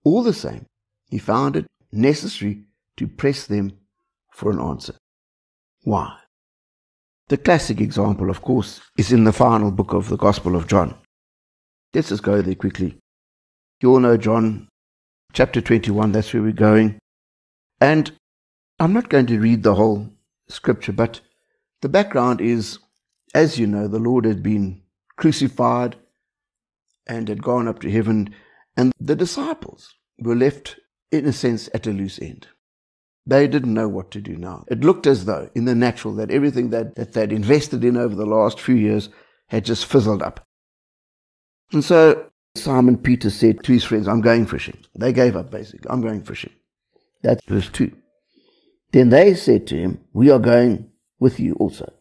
All 0.03 0.23
the 0.23 0.33
same, 0.33 0.65
he 1.09 1.19
found 1.19 1.55
it 1.55 1.67
necessary 1.91 2.63
to 2.97 3.07
press 3.07 3.45
them 3.45 3.77
for 4.31 4.51
an 4.51 4.59
answer. 4.59 4.95
Why? 5.83 6.17
The 7.27 7.37
classic 7.37 7.79
example, 7.79 8.29
of 8.29 8.41
course, 8.41 8.81
is 8.97 9.11
in 9.11 9.23
the 9.23 9.33
final 9.33 9.71
book 9.71 9.93
of 9.93 10.09
the 10.09 10.17
Gospel 10.17 10.55
of 10.55 10.67
John. 10.67 10.95
Let's 11.93 12.09
just 12.09 12.23
go 12.23 12.41
there 12.41 12.55
quickly. 12.55 12.97
You 13.81 13.91
all 13.91 13.99
know 13.99 14.17
John 14.17 14.67
chapter 15.33 15.61
21, 15.61 16.11
that's 16.11 16.33
where 16.33 16.43
we're 16.43 16.51
going. 16.51 16.99
And 17.79 18.11
I'm 18.79 18.93
not 18.93 19.09
going 19.09 19.27
to 19.27 19.39
read 19.39 19.63
the 19.63 19.75
whole 19.75 20.09
scripture, 20.47 20.91
but 20.91 21.21
the 21.81 21.89
background 21.89 22.41
is 22.41 22.79
as 23.33 23.59
you 23.59 23.67
know, 23.67 23.87
the 23.87 23.99
Lord 23.99 24.25
had 24.25 24.41
been 24.41 24.81
crucified 25.17 25.95
and 27.09 27.27
had 27.27 27.43
gone 27.43 27.67
up 27.67 27.79
to 27.79 27.91
heaven, 27.91 28.33
and 28.77 28.93
the 28.99 29.15
disciples 29.15 29.95
were 30.19 30.35
left, 30.35 30.77
in 31.11 31.25
a 31.25 31.33
sense, 31.33 31.67
at 31.73 31.87
a 31.87 31.91
loose 31.91 32.21
end. 32.21 32.47
They 33.25 33.47
didn't 33.47 33.73
know 33.73 33.89
what 33.89 34.11
to 34.11 34.21
do 34.21 34.37
now. 34.37 34.63
It 34.69 34.81
looked 34.81 35.07
as 35.07 35.25
though, 35.25 35.49
in 35.55 35.65
the 35.65 35.75
natural, 35.75 36.13
that 36.15 36.31
everything 36.31 36.69
that, 36.69 36.95
that 36.95 37.13
they'd 37.13 37.33
invested 37.33 37.83
in 37.83 37.97
over 37.97 38.15
the 38.15 38.25
last 38.25 38.61
few 38.61 38.75
years 38.75 39.09
had 39.47 39.65
just 39.65 39.85
fizzled 39.85 40.21
up. 40.21 40.45
And 41.71 41.83
so 41.83 42.29
Simon 42.55 42.97
Peter 42.97 43.29
said 43.29 43.63
to 43.63 43.73
his 43.73 43.83
friends, 43.83 44.07
I'm 44.07 44.21
going 44.21 44.45
fishing. 44.45 44.77
They 44.95 45.11
gave 45.11 45.35
up, 45.35 45.51
basically. 45.51 45.89
I'm 45.89 46.01
going 46.01 46.23
fishing. 46.23 46.53
That's 47.21 47.43
verse 47.45 47.69
2. 47.69 47.91
Then 48.91 49.09
they 49.09 49.33
said 49.33 49.67
to 49.67 49.77
him, 49.77 49.99
We 50.13 50.31
are 50.31 50.39
going 50.39 50.89
with 51.19 51.39
you 51.39 51.55
also. 51.55 51.91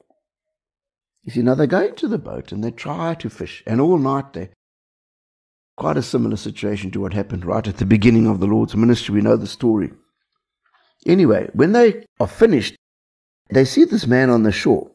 You 1.25 1.33
see, 1.33 1.43
now 1.43 1.55
they 1.55 1.67
go 1.67 1.83
into 1.83 2.09
the 2.09 2.19
boat 2.19 2.53
and 2.53 2.65
they 2.65 2.71
try 2.71 3.15
to 3.15 3.29
fish, 3.29 3.63
and 3.67 3.81
all 3.81 3.99
night 3.99 4.33
they 4.33 4.51
quite 5.79 5.97
a 5.97 6.03
similar 6.03 6.37
situation 6.37 6.91
to 6.91 7.01
what 7.01 7.13
happened 7.13 7.45
right 7.45 7.69
at 7.69 7.77
the 7.77 7.87
beginning 7.87 8.27
of 8.27 8.41
the 8.41 8.47
Lord's 8.47 8.75
ministry. 8.75 9.15
We 9.15 9.21
know 9.21 9.37
the 9.37 9.47
story. 9.47 9.93
Anyway, 11.07 11.49
when 11.55 11.71
they 11.71 12.05
are 12.19 12.27
finished, 12.27 12.77
they 13.51 13.65
see 13.65 13.85
this 13.85 14.07
man 14.07 14.29
on 14.29 14.43
the 14.43 14.51
shore. 14.51 14.91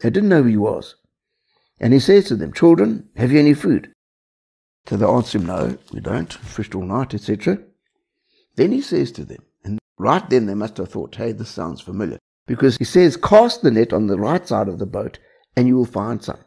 They 0.00 0.08
didn't 0.08 0.30
know 0.30 0.42
who 0.42 0.48
he 0.48 0.56
was. 0.56 0.96
And 1.78 1.92
he 1.92 2.00
says 2.00 2.24
to 2.26 2.36
them, 2.36 2.54
Children, 2.54 3.10
have 3.16 3.30
you 3.30 3.38
any 3.38 3.52
food? 3.52 3.92
So 4.86 4.96
they 4.96 5.04
answer 5.04 5.38
him, 5.38 5.46
No, 5.46 5.76
we 5.92 6.00
don't. 6.00 6.32
Fished 6.32 6.74
all 6.74 6.82
night, 6.82 7.12
etc. 7.12 7.58
Then 8.56 8.72
he 8.72 8.80
says 8.80 9.12
to 9.12 9.24
them, 9.26 9.44
and 9.64 9.78
right 9.98 10.28
then 10.30 10.46
they 10.46 10.54
must 10.54 10.78
have 10.78 10.88
thought, 10.88 11.14
Hey, 11.14 11.32
this 11.32 11.50
sounds 11.50 11.82
familiar. 11.82 12.18
Because 12.46 12.78
he 12.78 12.84
says, 12.84 13.18
Cast 13.18 13.60
the 13.60 13.70
net 13.70 13.92
on 13.92 14.06
the 14.06 14.18
right 14.18 14.48
side 14.48 14.68
of 14.68 14.78
the 14.78 14.86
boat, 14.86 15.18
and 15.56 15.68
you 15.68 15.76
will 15.76 15.84
find 15.84 16.24
some. 16.24 16.38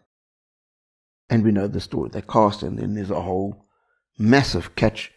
And 1.30 1.44
we 1.44 1.51
know 1.51 1.68
the 1.68 1.80
story. 1.80 2.10
They 2.12 2.22
cast, 2.22 2.63
and 2.63 2.77
then 2.77 2.94
there's 2.94 3.12
a 3.12 3.22
whole 3.22 3.65
massive 4.18 4.75
catch, 4.75 5.12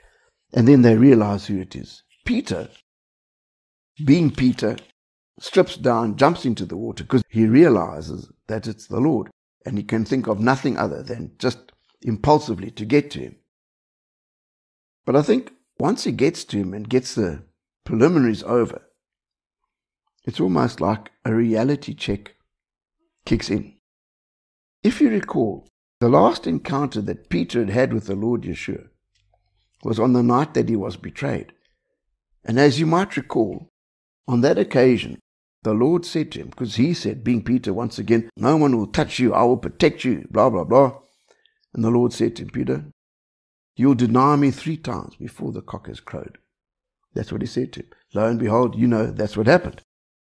and 0.53 0.67
then 0.67 0.83
they 0.83 0.97
realize 0.97 1.47
who 1.47 1.61
it 1.61 1.75
is. 1.77 2.03
Peter, 2.25 2.69
being 4.05 4.31
Peter, 4.31 4.77
strips 5.39 5.77
down, 5.77 6.17
jumps 6.17 6.45
into 6.45 6.65
the 6.65 6.77
water 6.77 7.05
because 7.05 7.23
he 7.29 7.47
realizes 7.47 8.31
that 8.47 8.67
it's 8.67 8.87
the 8.87 9.01
Lord, 9.01 9.31
and 9.65 9.77
he 9.77 9.85
can 9.85 10.05
think 10.05 10.27
of 10.27 10.41
nothing 10.41 10.77
other 10.77 11.03
than 11.03 11.33
just 11.39 11.73
impulsively 12.03 12.71
to 12.71 12.85
get 12.85 13.11
to 13.13 13.21
him. 13.21 13.37
But 15.05 15.17
I 15.17 15.23
think 15.23 15.53
once 15.79 16.05
he 16.05 16.13
gets 16.13 16.45
to 16.45 16.59
him 16.59 16.75
and 16.75 16.89
gets 16.89 17.15
the 17.15 17.45
preliminaries 17.85 18.43
over, 18.43 18.83
it's 20.25 20.41
almost 20.41 20.81
like 20.81 21.11
a 21.25 21.33
reality 21.33 21.95
check 21.95 22.35
kicks 23.25 23.51
in. 23.51 23.75
If 24.83 25.01
you 25.01 25.11
recall, 25.11 25.69
the 26.00 26.09
last 26.09 26.47
encounter 26.47 27.00
that 27.00 27.31
Peter 27.31 27.61
had 27.61 27.71
had 27.71 27.93
with 27.93 28.07
the 28.07 28.15
Lord 28.15 28.43
Yeshua 28.43 28.88
was 29.83 29.99
on 29.99 30.12
the 30.12 30.23
night 30.23 30.55
that 30.55 30.69
he 30.69 30.76
was 30.76 30.97
betrayed. 30.97 31.53
And 32.45 32.59
as 32.59 32.79
you 32.79 32.87
might 32.87 33.17
recall, 33.17 33.69
on 34.29 34.41
that 34.43 34.59
occasion, 34.59 35.19
the 35.62 35.75
Lord 35.75 36.05
said 36.05 36.33
to 36.33 36.41
him, 36.41 36.49
because 36.49 36.76
he 36.76 36.95
said, 36.95 37.25
being 37.25 37.43
Peter 37.43 37.73
once 37.73 37.99
again, 37.99 38.31
No 38.37 38.57
one 38.57 38.76
will 38.76 38.87
touch 38.87 39.19
you, 39.19 39.35
I 39.35 39.43
will 39.45 39.57
protect 39.57 40.05
you, 40.05 40.26
blah, 40.31 40.50
blah, 40.50 40.65
blah. 40.65 40.99
And 41.75 41.83
the 41.83 41.91
Lord 41.91 42.12
said 42.12 42.37
to 42.37 42.43
him, 42.43 42.50
Peter, 42.50 42.85
You'll 43.75 43.95
deny 43.95 44.37
me 44.37 44.50
three 44.50 44.76
times 44.76 45.17
before 45.17 45.53
the 45.53 45.61
cock 45.61 45.88
has 45.88 46.00
crowed. 46.00 46.38
That's 47.15 47.31
what 47.31 47.43
he 47.43 47.47
said 47.47 47.73
to 47.75 47.81
him. 47.81 47.88
Lo 48.15 48.26
and 48.26 48.38
behold, 48.38 48.76
you 48.76 48.87
know 48.87 49.07
that's 49.07 49.37
what 49.37 49.47
happened. 49.47 49.83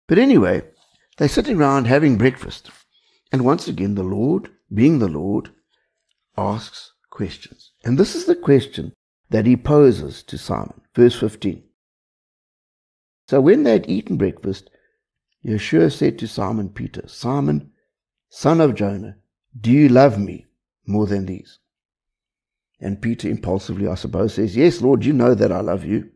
But 0.08 0.18
anyway, 0.18 0.64
they're 1.18 1.28
sitting 1.28 1.58
around 1.58 1.86
having 1.86 2.18
breakfast. 2.18 2.70
And 3.32 3.46
once 3.46 3.68
again, 3.68 3.96
the 3.96 4.04
Lord, 4.04 4.50
being 4.74 5.00
the 5.00 5.08
Lord, 5.08 5.52
asks 6.38 6.94
questions. 7.10 7.72
And 7.84 7.98
this 7.98 8.16
is 8.16 8.26
the 8.26 8.36
question 8.36 8.94
that 9.30 9.46
he 9.46 9.56
poses 9.56 10.24
to 10.24 10.38
Simon. 10.38 10.82
Verse 10.96 11.20
15. 11.20 11.64
So 13.28 13.42
when 13.42 13.64
they 13.64 13.74
had 13.74 13.90
eaten 13.90 14.18
breakfast, 14.18 14.70
Yeshua 15.46 15.92
said 15.92 16.20
to 16.20 16.28
Simon 16.28 16.70
Peter, 16.70 17.08
Simon, 17.08 17.72
son 18.30 18.60
of 18.60 18.76
Jonah, 18.76 19.16
do 19.60 19.72
you 19.72 19.90
love 19.90 20.18
me 20.20 20.48
more 20.86 21.06
than 21.06 21.26
these? 21.26 21.60
And 22.80 23.02
Peter 23.02 23.30
impulsively, 23.30 23.88
I 23.88 23.96
suppose, 23.96 24.36
says, 24.36 24.56
Yes, 24.56 24.82
Lord, 24.82 25.04
you 25.04 25.14
know 25.14 25.36
that 25.36 25.52
I 25.52 25.60
love 25.60 25.84
you. 25.84 26.10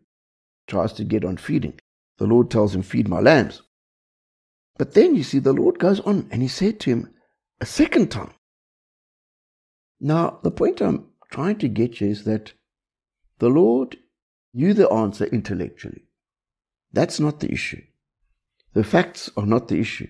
Tries 0.68 0.94
to 0.94 1.04
get 1.04 1.26
on 1.26 1.38
feeding. 1.38 1.80
The 2.18 2.26
Lord 2.26 2.50
tells 2.50 2.74
him, 2.74 2.84
Feed 2.84 3.08
my 3.08 3.20
lambs. 3.20 3.62
But 4.78 4.94
then 4.94 5.16
you 5.16 5.24
see, 5.24 5.40
the 5.40 5.54
Lord 5.54 5.78
goes 5.78 6.00
on 6.02 6.28
and 6.32 6.42
he 6.42 6.48
said 6.48 6.80
to 6.82 6.90
him 6.90 7.14
a 7.60 7.66
second 7.66 8.12
time. 8.12 8.34
Now, 10.06 10.40
the 10.44 10.52
point 10.52 10.82
I'm 10.82 11.06
trying 11.32 11.60
to 11.60 11.70
get 11.70 12.02
you 12.02 12.10
is 12.10 12.26
that 12.26 12.52
the 13.40 13.48
Lord 13.48 13.98
knew 14.54 14.74
the 14.74 14.90
answer 14.90 15.24
intellectually. 15.24 16.04
That's 16.92 17.22
not 17.22 17.40
the 17.40 17.50
issue. 17.50 17.82
The 18.74 18.84
facts 18.84 19.32
are 19.38 19.46
not 19.46 19.70
the 19.70 19.80
issue. 19.80 20.10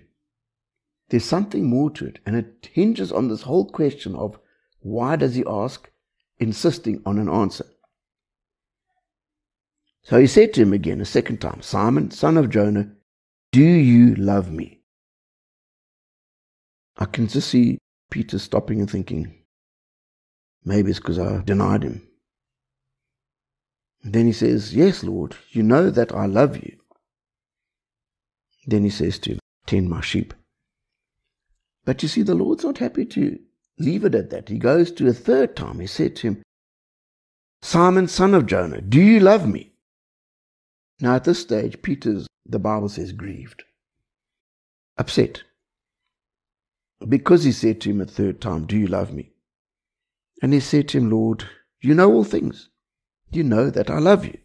There's 1.10 1.24
something 1.24 1.70
more 1.70 1.92
to 1.92 2.08
it, 2.08 2.18
and 2.26 2.36
it 2.36 2.70
hinges 2.74 3.12
on 3.12 3.28
this 3.28 3.44
whole 3.44 3.70
question 3.70 4.16
of 4.16 4.40
why 4.80 5.16
does 5.16 5.36
he 5.36 5.44
ask, 5.48 5.92
insisting 6.40 7.04
on 7.06 7.20
an 7.20 7.30
answer. 7.30 7.66
So 10.02 10.20
he 10.20 10.26
said 10.26 10.56
to 10.56 10.64
him 10.64 10.74
again 10.74 11.02
a 11.02 11.06
second 11.06 11.40
time, 11.40 11.62
Simon, 11.62 12.10
son 12.10 12.38
of 12.38 12.50
Jonah, 12.50 12.92
do 13.52 13.62
you 13.62 14.16
love 14.16 14.52
me? 14.52 14.82
I 16.98 17.06
can 17.06 17.28
just 17.28 17.50
see 17.50 17.78
Peter 18.10 18.40
stopping 18.40 18.80
and 18.80 18.90
thinking, 18.90 19.43
maybe 20.66 20.90
it's 20.90 21.00
because 21.00 21.20
I 21.20 21.42
denied 21.44 21.84
him. 21.84 22.08
Then 24.04 24.28
he 24.28 24.34
says, 24.34 24.76
Yes, 24.76 25.04
Lord, 25.04 25.36
you 25.52 25.64
know 25.64 25.90
that 25.90 26.12
I 26.12 26.26
love 26.26 26.58
you. 26.58 26.78
Then 28.66 28.84
he 28.84 28.90
says 28.90 29.18
to 29.20 29.32
him, 29.32 29.40
Tend 29.66 29.90
my 29.90 30.02
sheep. 30.02 30.34
But 31.86 32.02
you 32.04 32.10
see, 32.10 32.22
the 32.22 32.36
Lord's 32.36 32.64
not 32.64 32.78
happy 32.78 33.06
to 33.06 33.40
leave 33.80 34.06
it 34.06 34.16
at 34.16 34.30
that. 34.30 34.50
He 34.50 34.58
goes 34.58 34.92
to 34.94 35.08
a 35.08 35.14
third 35.14 35.56
time. 35.56 35.80
He 35.80 35.88
said 35.88 36.16
to 36.18 36.28
him, 36.28 36.44
Simon, 37.62 38.08
son 38.08 38.34
of 38.34 38.46
Jonah, 38.46 38.82
do 38.82 39.02
you 39.02 39.20
love 39.20 39.48
me? 39.48 39.74
Now, 41.00 41.16
at 41.16 41.24
this 41.24 41.40
stage, 41.40 41.82
Peter's, 41.82 42.28
the 42.46 42.60
Bible 42.60 42.90
says, 42.90 43.14
grieved, 43.14 43.64
upset. 44.98 45.44
Because 47.08 47.44
he 47.44 47.52
said 47.52 47.82
to 47.82 47.90
him 47.90 48.02
a 48.02 48.06
third 48.06 48.40
time, 48.40 48.66
Do 48.66 48.78
you 48.78 48.88
love 48.88 49.14
me? 49.14 49.33
And 50.42 50.54
he 50.54 50.60
said 50.60 50.90
to 50.90 50.98
him, 50.98 51.10
Lord, 51.10 51.46
you 51.82 51.94
know 51.94 52.12
all 52.12 52.24
things. 52.24 52.70
You 53.32 53.44
know 53.44 53.70
that 53.70 53.90
I 53.90 54.00
love 54.00 54.26
you. 54.26 54.38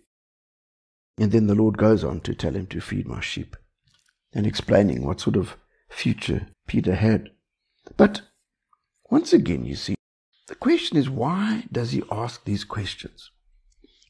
And 1.18 1.32
then 1.32 1.46
the 1.46 1.54
Lord 1.54 1.76
goes 1.76 2.04
on 2.04 2.20
to 2.20 2.34
tell 2.34 2.54
him 2.54 2.66
to 2.68 2.80
feed 2.80 3.06
my 3.06 3.20
sheep 3.20 3.56
and 4.32 4.46
explaining 4.46 5.04
what 5.04 5.20
sort 5.20 5.36
of 5.36 5.56
future 5.90 6.46
Peter 6.66 6.94
had. 6.94 7.30
But 7.96 8.22
once 9.10 9.32
again, 9.32 9.64
you 9.64 9.74
see, 9.74 9.94
the 10.46 10.54
question 10.54 10.96
is 10.96 11.10
why 11.10 11.64
does 11.72 11.92
he 11.92 12.02
ask 12.10 12.44
these 12.44 12.64
questions? 12.64 13.30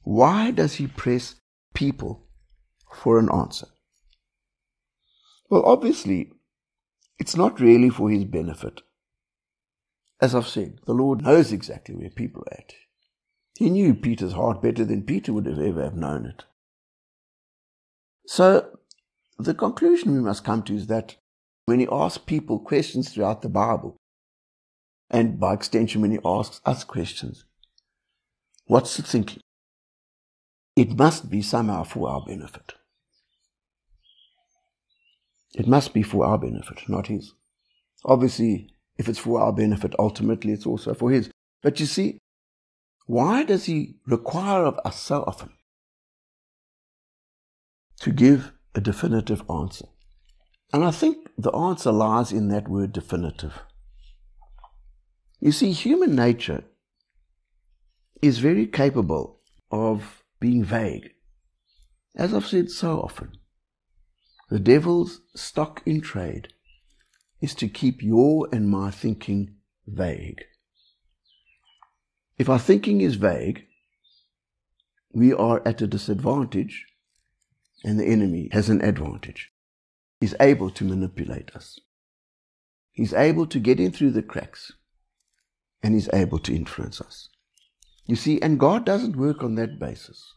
Why 0.03 0.51
does 0.51 0.75
he 0.75 0.87
press 0.87 1.37
people 1.75 2.27
for 2.93 3.19
an 3.19 3.31
answer? 3.33 3.69
Well, 5.51 5.65
obviously, 5.65 6.33
it's 7.19 7.37
not 7.37 7.61
really 7.61 7.91
for 7.91 8.11
his 8.11 8.25
benefit. 8.25 8.83
As 10.21 10.35
I've 10.35 10.49
said, 10.49 10.81
the 10.85 10.95
Lord 10.95 11.23
knows 11.23 11.53
exactly 11.53 11.95
where 11.95 12.11
people 12.11 12.43
are 12.43 12.59
at. 12.59 12.75
He 13.57 13.71
knew 13.71 13.95
Peter's 13.95 14.33
heart 14.33 14.63
better 14.63 14.85
than 14.85 15.03
Peter 15.03 15.33
would 15.33 15.47
have 15.47 15.59
ever 15.59 15.83
have 15.83 15.97
known 15.97 16.27
it. 16.27 16.45
So 18.27 18.79
the 19.39 19.55
conclusion 19.55 20.13
we 20.13 20.21
must 20.21 20.45
come 20.45 20.63
to 20.65 20.75
is 20.75 20.89
that 20.89 21.17
when 21.67 21.81
he 21.81 21.89
asks 21.91 22.19
people 22.19 22.59
questions 22.59 23.11
throughout 23.11 23.43
the 23.43 23.49
Bible, 23.49 23.97
and 25.11 25.39
by 25.41 25.55
extension, 25.55 26.03
when 26.03 26.11
he 26.11 26.19
asks 26.25 26.61
us 26.65 26.85
questions, 26.85 27.45
what's 28.67 28.97
the 28.97 29.03
thinking? 29.03 29.41
It 30.77 30.97
must 30.97 31.31
be 31.31 31.43
somehow 31.43 31.85
for 31.85 32.09
our 32.09 32.25
benefit. 32.25 32.75
It 35.55 35.67
must 35.67 35.93
be 35.93 36.03
for 36.03 36.25
our 36.25 36.39
benefit, 36.39 36.89
not 36.89 37.09
his. 37.09 37.33
Obviously, 38.05 38.71
if 38.99 39.09
it's 39.09 39.21
for 39.21 39.41
our 39.41 39.53
benefit, 39.53 39.95
ultimately 39.99 40.53
it's 40.53 40.67
also 40.67 40.93
for 40.93 41.11
his. 41.11 41.31
But 41.63 41.81
you 41.81 41.87
see, 41.87 42.19
why 43.07 43.45
does 43.45 43.65
he 43.65 43.95
require 44.07 44.65
of 44.65 44.79
us 44.85 45.01
so 45.01 45.25
often 45.27 45.51
to 48.01 48.11
give 48.11 48.53
a 48.75 48.81
definitive 48.81 49.43
answer? 49.49 49.87
And 50.73 50.85
I 50.85 50.91
think 50.91 51.29
the 51.39 51.53
answer 51.53 51.91
lies 51.91 52.33
in 52.33 52.49
that 52.49 52.69
word 52.69 52.93
definitive. 52.93 53.61
You 55.41 55.53
see, 55.53 55.73
human 55.73 56.15
nature 56.15 56.65
is 58.21 58.41
very 58.41 58.67
capable 58.67 59.41
of 59.71 60.23
being 60.41 60.65
vague. 60.65 61.13
As 62.17 62.35
I've 62.35 62.47
said 62.47 62.71
so 62.71 63.01
often, 63.01 63.33
the 64.51 64.59
devil's 64.59 65.21
stock 65.35 65.83
in 65.87 66.01
trade 66.01 66.49
is 67.41 67.55
to 67.55 67.69
keep 67.69 68.03
your 68.03 68.49
and 68.53 68.69
my 68.69 68.91
thinking 68.91 69.55
vague. 69.87 70.45
If 72.37 72.49
our 72.49 72.59
thinking 72.59 73.01
is 73.01 73.17
vague, 73.17 73.65
we 75.13 75.33
are 75.33 75.63
at 75.67 75.83
a 75.83 75.87
disadvantage 75.87 76.87
and 77.85 77.99
the 77.99 78.07
enemy 78.07 78.49
has 78.53 78.69
an 78.69 78.83
advantage. 78.83 79.51
He's 80.21 80.35
able 80.41 80.71
to 80.71 80.85
manipulate 80.85 81.55
us. 81.55 81.79
He's 82.93 83.15
able 83.15 83.47
to 83.47 83.61
get 83.61 83.79
in 83.79 83.93
through 83.93 84.11
the 84.11 84.23
cracks 84.23 84.73
and 85.83 85.95
he's 85.95 86.11
able 86.13 86.39
to 86.41 86.55
influence 86.55 87.01
us. 87.01 87.29
You 88.07 88.17
see, 88.17 88.41
and 88.41 88.59
God 88.59 88.85
doesn't 88.85 89.17
work 89.17 89.43
on 89.43 89.55
that 89.57 89.79
basis. 89.79 90.35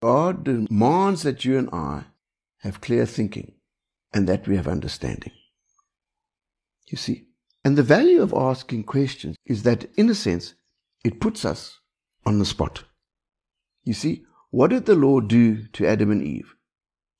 God 0.00 0.44
demands 0.44 1.22
that 1.24 1.44
you 1.44 1.58
and 1.58 1.68
I 1.72 2.04
have 2.58 2.80
clear 2.80 3.04
thinking 3.04 3.52
and 4.12 4.28
that 4.28 4.46
we 4.46 4.56
have 4.56 4.68
understanding. 4.68 5.32
You 6.88 6.98
see, 6.98 7.26
and 7.64 7.76
the 7.76 7.82
value 7.82 8.22
of 8.22 8.32
asking 8.32 8.84
questions 8.84 9.36
is 9.46 9.62
that, 9.62 9.86
in 9.96 10.08
a 10.10 10.14
sense, 10.14 10.54
it 11.04 11.20
puts 11.20 11.44
us 11.44 11.78
on 12.26 12.38
the 12.38 12.44
spot. 12.44 12.84
You 13.84 13.94
see, 13.94 14.24
what 14.50 14.70
did 14.70 14.86
the 14.86 14.94
Lord 14.94 15.28
do 15.28 15.66
to 15.68 15.86
Adam 15.86 16.10
and 16.10 16.22
Eve? 16.22 16.54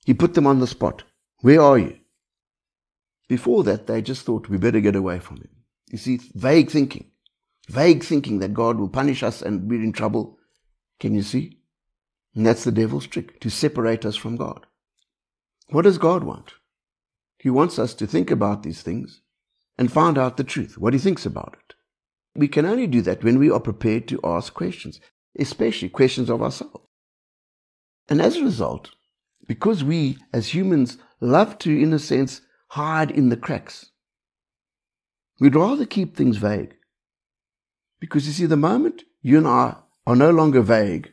He 0.05 0.15
put 0.15 0.35
them 0.35 0.47
on 0.47 0.61
the 0.61 0.67
spot. 0.67 1.05
Where 1.41 1.61
are 1.61 1.79
you? 1.79 1.99
Before 3.29 3.63
that, 3.65 3.87
they 3.87 4.03
just 4.03 4.27
thought 4.27 4.49
we 4.49 4.59
better 4.59 4.81
get 4.81 4.97
away 4.97 5.21
from 5.21 5.37
him. 5.37 5.51
You 5.91 5.99
see, 5.99 6.21
vague 6.35 6.71
thinking. 6.71 7.11
Vague 7.69 8.03
thinking 8.03 8.41
that 8.41 8.55
God 8.55 8.79
will 8.79 8.89
punish 8.89 9.23
us 9.23 9.43
and 9.43 9.71
we're 9.71 9.83
in 9.83 9.93
trouble. 9.93 10.39
Can 10.99 11.15
you 11.15 11.23
see? 11.23 11.59
And 12.35 12.45
that's 12.45 12.65
the 12.65 12.73
devil's 12.73 13.07
trick, 13.07 13.41
to 13.41 13.51
separate 13.51 14.05
us 14.05 14.17
from 14.17 14.37
God. 14.37 14.67
What 15.69 15.83
does 15.83 15.99
God 15.99 16.25
want? 16.25 16.55
He 17.41 17.51
wants 17.51 17.79
us 17.79 17.95
to 17.95 18.07
think 18.07 18.31
about 18.31 18.63
these 18.63 18.83
things 18.83 19.23
and 19.79 19.91
find 19.91 20.19
out 20.19 20.37
the 20.37 20.45
truth, 20.45 20.77
what 20.79 20.93
he 20.93 20.99
thinks 20.99 21.25
about 21.25 21.57
it. 21.59 21.75
We 22.35 22.49
can 22.49 22.67
only 22.67 22.87
do 22.87 23.01
that 23.03 23.25
when 23.25 23.39
we 23.39 23.51
are 23.51 23.61
prepared 23.61 24.07
to 24.09 24.21
ask 24.23 24.53
questions, 24.53 25.01
especially 25.39 25.89
questions 25.89 26.29
of 26.29 26.43
ourselves. 26.43 26.87
And 28.09 28.21
as 28.21 28.37
a 28.37 28.45
result, 28.45 28.91
because 29.47 29.83
we 29.83 30.19
as 30.33 30.55
humans 30.55 30.99
love 31.21 31.59
to, 31.59 31.71
in 31.71 31.93
a 31.93 31.99
sense, 31.99 32.43
hide 32.69 33.11
in 33.11 33.31
the 33.31 33.37
cracks, 33.37 33.91
We'd 35.41 35.57
rather 35.57 35.87
keep 35.87 36.15
things 36.15 36.37
vague. 36.37 36.77
Because 37.99 38.27
you 38.27 38.33
see, 38.35 38.47
the 38.47 38.57
moment 38.57 39.05
you 39.23 39.39
and 39.39 39.49
I 39.49 39.77
are 40.07 40.17
no 40.17 40.31
longer 40.31 40.61
vague 40.61 41.11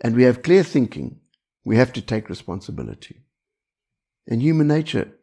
and 0.00 0.14
we 0.14 0.22
have 0.22 0.44
clear 0.44 0.62
thinking, 0.62 1.18
we 1.64 1.76
have 1.76 1.92
to 1.94 2.00
take 2.00 2.28
responsibility. 2.28 3.24
And 4.30 4.42
human 4.42 4.68
nature, 4.68 5.14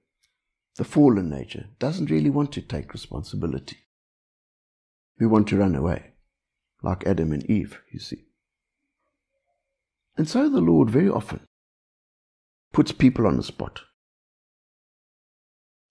the 0.77 0.83
fallen 0.83 1.29
nature, 1.29 1.67
doesn't 1.77 2.09
really 2.09 2.31
want 2.31 2.51
to 2.53 2.61
take 2.61 2.91
responsibility. 2.91 3.77
We 5.19 5.27
want 5.27 5.47
to 5.49 5.57
run 5.57 5.75
away, 5.75 6.13
like 6.81 7.05
Adam 7.05 7.31
and 7.31 7.47
Eve, 7.49 7.79
you 7.91 7.99
see. 7.99 8.25
And 10.17 10.27
so 10.27 10.49
the 10.49 10.59
Lord 10.59 10.89
very 10.89 11.09
often 11.09 11.41
puts 12.73 12.91
people 12.91 13.27
on 13.27 13.37
the 13.37 13.43
spot. 13.43 13.81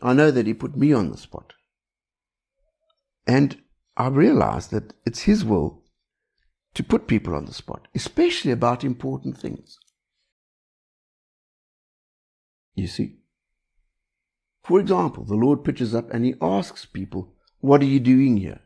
I 0.03 0.13
know 0.13 0.33
that 0.33 0.47
He 0.47 0.53
put 0.53 0.77
me 0.77 0.93
on 0.93 1.11
the 1.11 1.17
spot. 1.17 1.53
And 3.29 3.63
I 3.97 4.09
realize 4.09 4.69
that 4.69 4.93
it's 5.07 5.21
His 5.21 5.45
will 5.45 5.85
to 6.75 6.83
put 6.83 7.07
people 7.07 7.37
on 7.37 7.45
the 7.45 7.55
spot, 7.55 7.87
especially 7.95 8.51
about 8.51 8.83
important 8.83 9.39
things. 9.39 9.79
You 12.75 12.87
see? 12.87 13.17
For 14.63 14.81
example, 14.81 15.25
the 15.25 15.35
Lord 15.35 15.65
pitches 15.65 15.95
up 15.95 16.13
and 16.13 16.25
He 16.25 16.35
asks 16.41 16.85
people, 16.85 17.35
What 17.61 17.83
are 17.83 17.87
you 17.87 18.01
doing 18.01 18.39
here? 18.39 18.61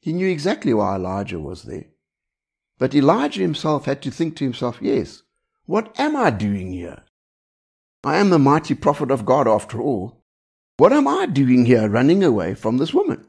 He 0.00 0.12
knew 0.12 0.28
exactly 0.28 0.72
why 0.72 0.96
Elijah 0.96 1.38
was 1.38 1.64
there. 1.64 1.86
But 2.78 2.94
Elijah 2.94 3.40
himself 3.40 3.86
had 3.86 4.00
to 4.02 4.10
think 4.10 4.36
to 4.36 4.44
himself, 4.44 4.78
Yes, 4.80 5.22
what 5.66 5.98
am 5.98 6.16
I 6.16 6.30
doing 6.30 6.72
here? 6.72 7.02
I 8.04 8.18
am 8.18 8.30
the 8.30 8.38
mighty 8.38 8.74
prophet 8.74 9.10
of 9.10 9.26
God 9.26 9.48
after 9.48 9.80
all. 9.80 10.24
What 10.76 10.92
am 10.92 11.08
I 11.08 11.26
doing 11.26 11.64
here 11.64 11.88
running 11.88 12.22
away 12.22 12.54
from 12.54 12.78
this 12.78 12.94
woman? 12.94 13.26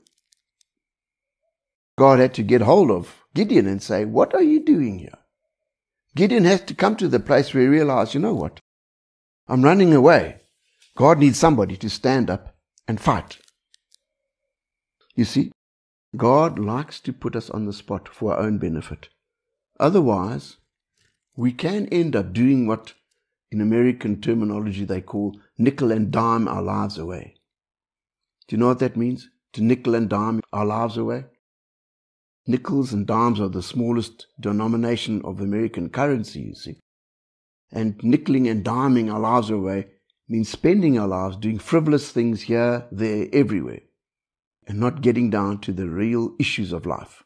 God 1.97 2.19
had 2.19 2.33
to 2.35 2.43
get 2.43 2.61
hold 2.61 2.91
of 2.91 3.25
Gideon 3.33 3.67
and 3.67 3.81
say, 3.81 4.05
What 4.05 4.33
are 4.33 4.43
you 4.43 4.63
doing 4.63 4.99
here? 4.99 5.17
Gideon 6.15 6.45
has 6.45 6.61
to 6.61 6.73
come 6.73 6.95
to 6.97 7.07
the 7.07 7.19
place 7.19 7.53
where 7.53 7.63
he 7.63 7.69
realized, 7.69 8.13
you 8.13 8.19
know 8.19 8.33
what? 8.33 8.59
I'm 9.49 9.63
running 9.63 9.95
away. 9.95 10.41
God 10.95 11.17
needs 11.17 11.39
somebody 11.39 11.75
to 11.77 11.89
stand 11.89 12.29
up 12.29 12.55
and 12.87 13.01
fight. 13.01 13.39
You 15.15 15.25
see, 15.25 15.51
God 16.15 16.59
likes 16.59 16.99
to 17.01 17.11
put 17.11 17.35
us 17.35 17.49
on 17.49 17.65
the 17.65 17.73
spot 17.73 18.07
for 18.07 18.33
our 18.33 18.41
own 18.41 18.59
benefit. 18.59 19.09
Otherwise, 19.79 20.57
we 21.35 21.51
can 21.51 21.87
end 21.87 22.15
up 22.15 22.31
doing 22.31 22.67
what 22.67 22.93
in 23.51 23.59
American 23.59 24.21
terminology 24.21 24.85
they 24.85 25.01
call 25.01 25.39
nickel 25.57 25.91
and 25.91 26.11
dime 26.11 26.47
our 26.47 26.61
lives 26.61 26.99
away. 26.99 27.33
Do 28.47 28.55
you 28.55 28.59
know 28.59 28.67
what 28.67 28.79
that 28.79 28.95
means? 28.95 29.29
To 29.53 29.63
nickel 29.63 29.95
and 29.95 30.07
dime 30.07 30.41
our 30.53 30.65
lives 30.65 30.95
away? 30.95 31.25
Nickels 32.45 32.93
and 32.93 33.07
dimes 33.07 33.39
are 33.39 33.49
the 33.49 33.63
smallest 33.63 34.27
denomination 34.39 35.23
of 35.23 35.41
American 35.41 35.89
currency, 35.89 36.41
you 36.41 36.53
see. 36.53 36.79
And 37.71 37.97
nickeling 37.99 38.49
and 38.49 38.63
diming 38.63 39.13
our 39.13 39.19
lives 39.19 39.49
away 39.49 39.87
means 40.27 40.49
spending 40.49 40.97
our 40.97 41.07
lives 41.07 41.37
doing 41.37 41.59
frivolous 41.59 42.11
things 42.11 42.41
here, 42.41 42.87
there, 42.91 43.27
everywhere, 43.31 43.81
and 44.67 44.79
not 44.79 45.01
getting 45.01 45.29
down 45.29 45.59
to 45.61 45.71
the 45.71 45.87
real 45.87 46.35
issues 46.39 46.71
of 46.71 46.85
life. 46.85 47.23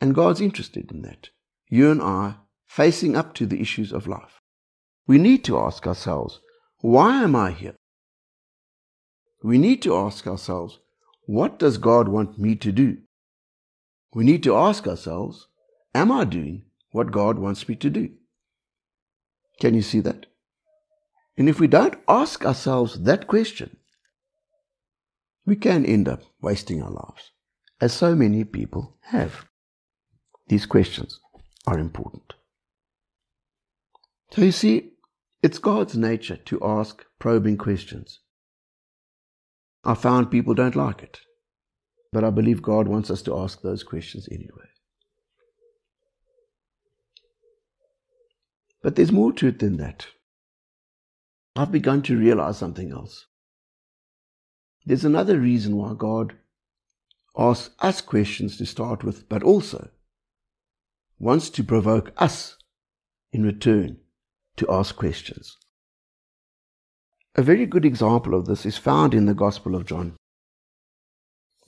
And 0.00 0.14
God's 0.14 0.40
interested 0.40 0.90
in 0.90 1.02
that. 1.02 1.30
You 1.68 1.90
and 1.90 2.00
I 2.02 2.36
facing 2.66 3.16
up 3.16 3.34
to 3.34 3.46
the 3.46 3.60
issues 3.60 3.92
of 3.92 4.06
life. 4.06 4.40
We 5.06 5.18
need 5.18 5.44
to 5.44 5.58
ask 5.58 5.86
ourselves, 5.86 6.40
why 6.78 7.22
am 7.22 7.36
I 7.36 7.50
here? 7.50 7.74
We 9.42 9.58
need 9.58 9.82
to 9.82 9.96
ask 9.96 10.26
ourselves, 10.26 10.78
what 11.26 11.58
does 11.58 11.78
God 11.78 12.08
want 12.08 12.38
me 12.38 12.56
to 12.56 12.72
do? 12.72 12.98
We 14.14 14.24
need 14.24 14.42
to 14.44 14.56
ask 14.56 14.86
ourselves, 14.86 15.48
am 15.94 16.10
I 16.10 16.24
doing 16.24 16.64
what 16.90 17.12
God 17.12 17.38
wants 17.38 17.68
me 17.68 17.74
to 17.76 17.90
do? 17.90 18.10
Can 19.60 19.74
you 19.74 19.82
see 19.82 20.00
that? 20.00 20.26
And 21.36 21.48
if 21.48 21.60
we 21.60 21.68
don't 21.68 21.98
ask 22.08 22.44
ourselves 22.44 23.02
that 23.02 23.26
question, 23.26 23.76
we 25.46 25.54
can 25.56 25.84
end 25.86 26.08
up 26.08 26.22
wasting 26.40 26.82
our 26.82 26.90
lives, 26.90 27.30
as 27.80 27.92
so 27.92 28.14
many 28.14 28.44
people 28.44 28.96
have. 29.02 29.46
These 30.48 30.66
questions 30.66 31.20
are 31.66 31.78
important. 31.78 32.34
So 34.32 34.42
you 34.42 34.52
see, 34.52 34.92
it's 35.42 35.58
God's 35.58 35.96
nature 35.96 36.36
to 36.36 36.60
ask 36.62 37.04
probing 37.18 37.56
questions. 37.56 38.20
I 39.84 39.94
found 39.94 40.30
people 40.30 40.54
don't 40.54 40.76
like 40.76 41.02
it, 41.02 41.20
but 42.12 42.24
I 42.24 42.30
believe 42.30 42.62
God 42.62 42.88
wants 42.88 43.10
us 43.10 43.22
to 43.22 43.38
ask 43.38 43.62
those 43.62 43.82
questions 43.82 44.28
anyway. 44.30 44.68
But 48.82 48.96
there's 48.96 49.12
more 49.12 49.32
to 49.34 49.48
it 49.48 49.58
than 49.58 49.76
that. 49.76 50.06
I've 51.56 51.72
begun 51.72 52.02
to 52.02 52.18
realize 52.18 52.58
something 52.58 52.92
else. 52.92 53.26
There's 54.86 55.04
another 55.04 55.38
reason 55.38 55.76
why 55.76 55.94
God 55.96 56.34
asks 57.36 57.74
us 57.80 58.00
questions 58.00 58.56
to 58.56 58.66
start 58.66 59.04
with, 59.04 59.28
but 59.28 59.42
also 59.42 59.90
wants 61.18 61.50
to 61.50 61.64
provoke 61.64 62.12
us 62.16 62.56
in 63.32 63.44
return 63.44 63.98
to 64.56 64.70
ask 64.70 64.96
questions. 64.96 65.56
A 67.36 67.42
very 67.42 67.66
good 67.66 67.84
example 67.84 68.34
of 68.34 68.46
this 68.46 68.66
is 68.66 68.78
found 68.78 69.14
in 69.14 69.26
the 69.26 69.34
Gospel 69.34 69.74
of 69.74 69.86
John. 69.86 70.16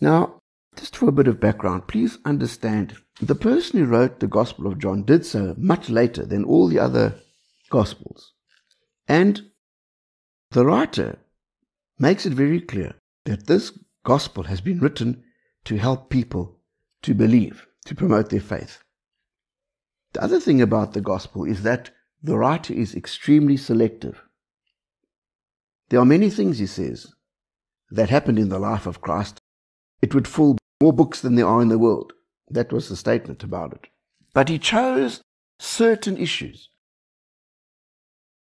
Now, 0.01 0.42
just 0.77 0.97
for 0.97 1.09
a 1.09 1.13
bit 1.13 1.29
of 1.29 1.41
background, 1.41 1.87
please 1.87 2.19
understand 2.25 2.97
the 3.21 3.35
person 3.35 3.81
who 3.81 3.87
wrote 3.87 4.21
the 4.21 4.27
Gospel 4.27 4.67
of 4.67 4.79
John 4.79 5.05
did 5.05 5.25
so 5.25 5.55
much 5.59 5.89
later 5.89 6.25
than 6.25 6.45
all 6.45 6.69
the 6.69 6.79
other 6.79 7.15
Gospels. 7.71 8.33
And 9.07 9.43
the 10.51 10.65
writer 10.65 11.19
makes 11.99 12.27
it 12.27 12.33
very 12.33 12.61
clear 12.61 12.95
that 13.25 13.47
this 13.47 13.79
Gospel 14.05 14.45
has 14.45 14.61
been 14.61 14.81
written 14.81 15.23
to 15.65 15.77
help 15.77 16.11
people 16.11 16.59
to 17.03 17.15
believe, 17.15 17.67
to 17.87 17.95
promote 17.95 18.31
their 18.31 18.41
faith. 18.41 18.83
The 20.13 20.23
other 20.23 20.41
thing 20.41 20.61
about 20.61 20.93
the 20.93 21.01
Gospel 21.01 21.45
is 21.45 21.63
that 21.63 21.91
the 22.23 22.37
writer 22.37 22.75
is 22.75 22.95
extremely 22.95 23.57
selective. 23.57 24.23
There 25.89 26.01
are 26.01 26.05
many 26.05 26.31
things, 26.31 26.59
he 26.59 26.67
says, 26.67 27.13
that 27.91 28.11
happened 28.11 28.39
in 28.39 28.49
the 28.49 28.59
life 28.59 28.87
of 28.87 29.01
Christ. 29.01 29.39
It 30.01 30.15
would 30.15 30.27
fill 30.27 30.57
more 30.83 30.93
books 30.93 31.21
than 31.21 31.37
there 31.37 31.47
are 31.47 31.63
in 31.63 31.69
the 31.69 31.79
world. 31.79 32.13
That 32.51 32.73
was 32.73 32.89
the 32.89 32.97
statement 32.97 33.45
about 33.45 33.73
it. 33.73 33.87
But 34.35 34.49
he 34.49 34.59
chose 34.59 35.23
certain 35.59 36.17
issues. 36.17 36.69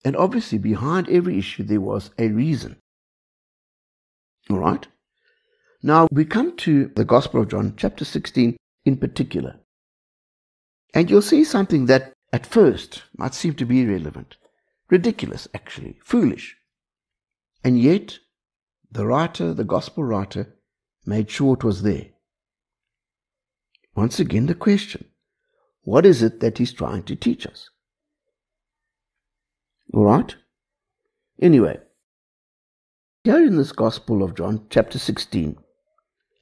And 0.05 0.15
obviously, 0.15 0.59
behind 0.59 1.09
every 1.09 1.39
issue, 1.39 1.63
there 1.63 1.81
was 1.81 2.11
a 2.19 2.27
reason. 2.29 2.77
All 4.49 4.59
right? 4.59 4.87
Now, 5.81 6.07
we 6.11 6.23
come 6.23 6.55
to 6.57 6.91
the 6.95 7.03
Gospel 7.03 7.41
of 7.41 7.49
John, 7.49 7.73
chapter 7.75 8.05
16 8.05 8.55
in 8.85 8.97
particular. 8.97 9.59
And 10.93 11.09
you'll 11.09 11.21
see 11.21 11.43
something 11.43 11.87
that 11.87 12.13
at 12.31 12.45
first 12.45 13.03
might 13.17 13.33
seem 13.33 13.55
to 13.55 13.65
be 13.65 13.81
irrelevant, 13.81 14.37
ridiculous 14.89 15.47
actually, 15.53 15.99
foolish. 16.03 16.57
And 17.63 17.79
yet, 17.79 18.19
the 18.91 19.05
writer, 19.05 19.53
the 19.53 19.63
gospel 19.63 20.03
writer, 20.03 20.55
made 21.05 21.29
sure 21.29 21.55
it 21.55 21.63
was 21.63 21.81
there. 21.81 22.07
Once 23.99 24.17
again, 24.17 24.45
the 24.45 24.55
question 24.55 25.03
what 25.81 26.05
is 26.05 26.23
it 26.23 26.39
that 26.39 26.57
he's 26.57 26.71
trying 26.71 27.03
to 27.03 27.17
teach 27.17 27.45
us? 27.45 27.69
All 29.93 30.05
right? 30.05 30.37
Anyway, 31.41 31.77
here 33.25 33.45
in 33.45 33.57
this 33.57 33.73
Gospel 33.73 34.23
of 34.23 34.35
John, 34.35 34.67
chapter 34.69 34.97
16, 34.97 35.57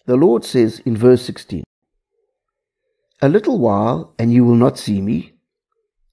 the 0.05 0.15
Lord 0.15 0.45
says 0.45 0.81
in 0.85 0.95
verse 0.95 1.25
16, 1.25 1.63
A 3.23 3.27
little 3.27 3.57
while, 3.57 4.13
and 4.19 4.31
you 4.31 4.45
will 4.45 4.61
not 4.67 4.77
see 4.77 5.01
me, 5.01 5.33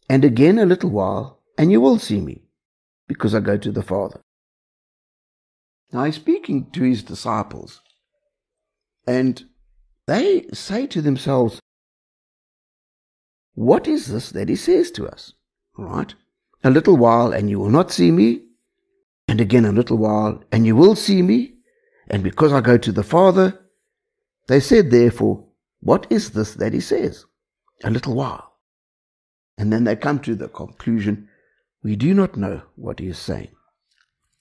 and 0.09 0.25
again 0.25 0.59
a 0.59 0.65
little 0.65 0.91
while, 0.91 1.43
and 1.59 1.71
you 1.71 1.79
will 1.79 1.99
see 1.99 2.23
me, 2.23 2.41
because 3.07 3.35
I 3.35 3.41
go 3.41 3.59
to 3.59 3.71
the 3.71 3.83
Father. 3.83 4.23
Now 5.93 6.05
he's 6.05 6.15
speaking 6.15 6.71
to 6.71 6.85
his 6.85 7.03
disciples, 7.03 7.83
and 9.07 9.45
they 10.07 10.47
say 10.53 10.87
to 10.89 11.01
themselves, 11.01 11.61
What 13.55 13.87
is 13.89 14.07
this 14.09 14.31
that 14.31 14.49
he 14.49 14.57
says 14.57 14.91
to 14.93 15.07
us? 15.07 15.33
Right? 15.77 16.15
A 16.63 16.71
little 16.71 16.97
while, 16.97 17.33
and 17.33 17.51
you 17.51 17.59
will 17.59 17.71
not 17.71 17.93
see 17.93 18.11
me, 18.11 18.43
and 19.29 19.41
again 19.41 19.65
a 19.65 19.73
little 19.73 19.97
while, 19.97 20.43
and 20.53 20.67
you 20.67 20.77
will 20.77 20.95
see 20.95 21.23
me, 21.23 21.55
and 22.09 22.23
because 22.23 22.53
I 22.53 22.61
go 22.61 22.77
to 22.77 22.93
the 22.93 23.03
Father, 23.03 23.61
they 24.49 24.61
said, 24.61 24.91
therefore, 24.91 25.47
What 25.81 26.07
is 26.11 26.31
this 26.31 26.55
that 26.55 26.73
he 26.73 26.81
says? 26.81 27.25
A 27.83 27.91
little 27.91 28.15
while. 28.15 28.55
And 29.57 29.73
then 29.73 29.85
they 29.85 29.97
come 29.97 30.19
to 30.21 30.35
the 30.35 30.49
conclusion, 30.49 31.29
we 31.83 31.97
do 31.97 32.15
not 32.15 32.37
know 32.37 32.63
what 32.77 32.99
he 32.99 33.09
is 33.09 33.19
saying. 33.19 33.55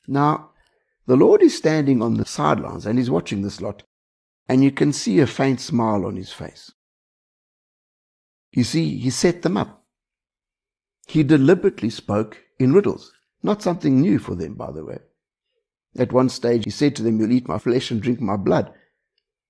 Now, 0.08 0.52
the 1.06 1.18
Lord 1.18 1.42
is 1.42 1.58
standing 1.58 2.02
on 2.02 2.16
the 2.16 2.26
sidelines 2.26 2.86
and 2.86 2.98
he's 2.98 3.12
watching 3.12 3.42
this 3.42 3.62
lot, 3.62 3.84
and 4.48 4.64
you 4.64 4.72
can 4.72 4.94
see 4.94 5.20
a 5.20 5.28
faint 5.28 5.60
smile 5.60 6.06
on 6.06 6.16
his 6.16 6.32
face. 6.32 6.72
You 8.52 8.64
see, 8.64 8.98
he 8.98 9.10
set 9.10 9.42
them 9.42 9.58
up. 9.58 9.84
He 11.08 11.24
deliberately 11.24 11.90
spoke 11.90 12.44
in 12.60 12.74
riddles, 12.74 13.12
not 13.42 13.62
something 13.62 14.00
new 14.00 14.20
for 14.20 14.36
them, 14.36 14.54
by 14.54 14.72
the 14.72 14.86
way. 14.86 15.00
At 15.98 16.14
one 16.14 16.30
stage, 16.30 16.64
he 16.66 16.72
said 16.72 16.96
to 16.96 17.04
them, 17.04 17.20
You'll 17.20 17.32
eat 17.32 17.48
my 17.48 17.58
flesh 17.58 17.92
and 17.92 18.02
drink 18.02 18.20
my 18.20 18.38
blood. 18.38 18.74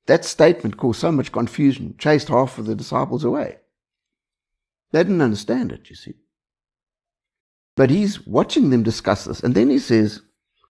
That 0.07 0.25
statement 0.25 0.77
caused 0.77 0.99
so 0.99 1.11
much 1.11 1.31
confusion, 1.31 1.95
chased 1.97 2.27
half 2.27 2.57
of 2.57 2.65
the 2.65 2.75
disciples 2.75 3.23
away. 3.23 3.57
They 4.91 5.03
didn't 5.03 5.21
understand 5.21 5.71
it, 5.71 5.89
you 5.89 5.95
see. 5.95 6.15
But 7.75 7.89
he's 7.89 8.25
watching 8.27 8.69
them 8.69 8.83
discuss 8.83 9.25
this. 9.25 9.39
And 9.41 9.55
then 9.55 9.69
he 9.69 9.79
says, 9.79 10.21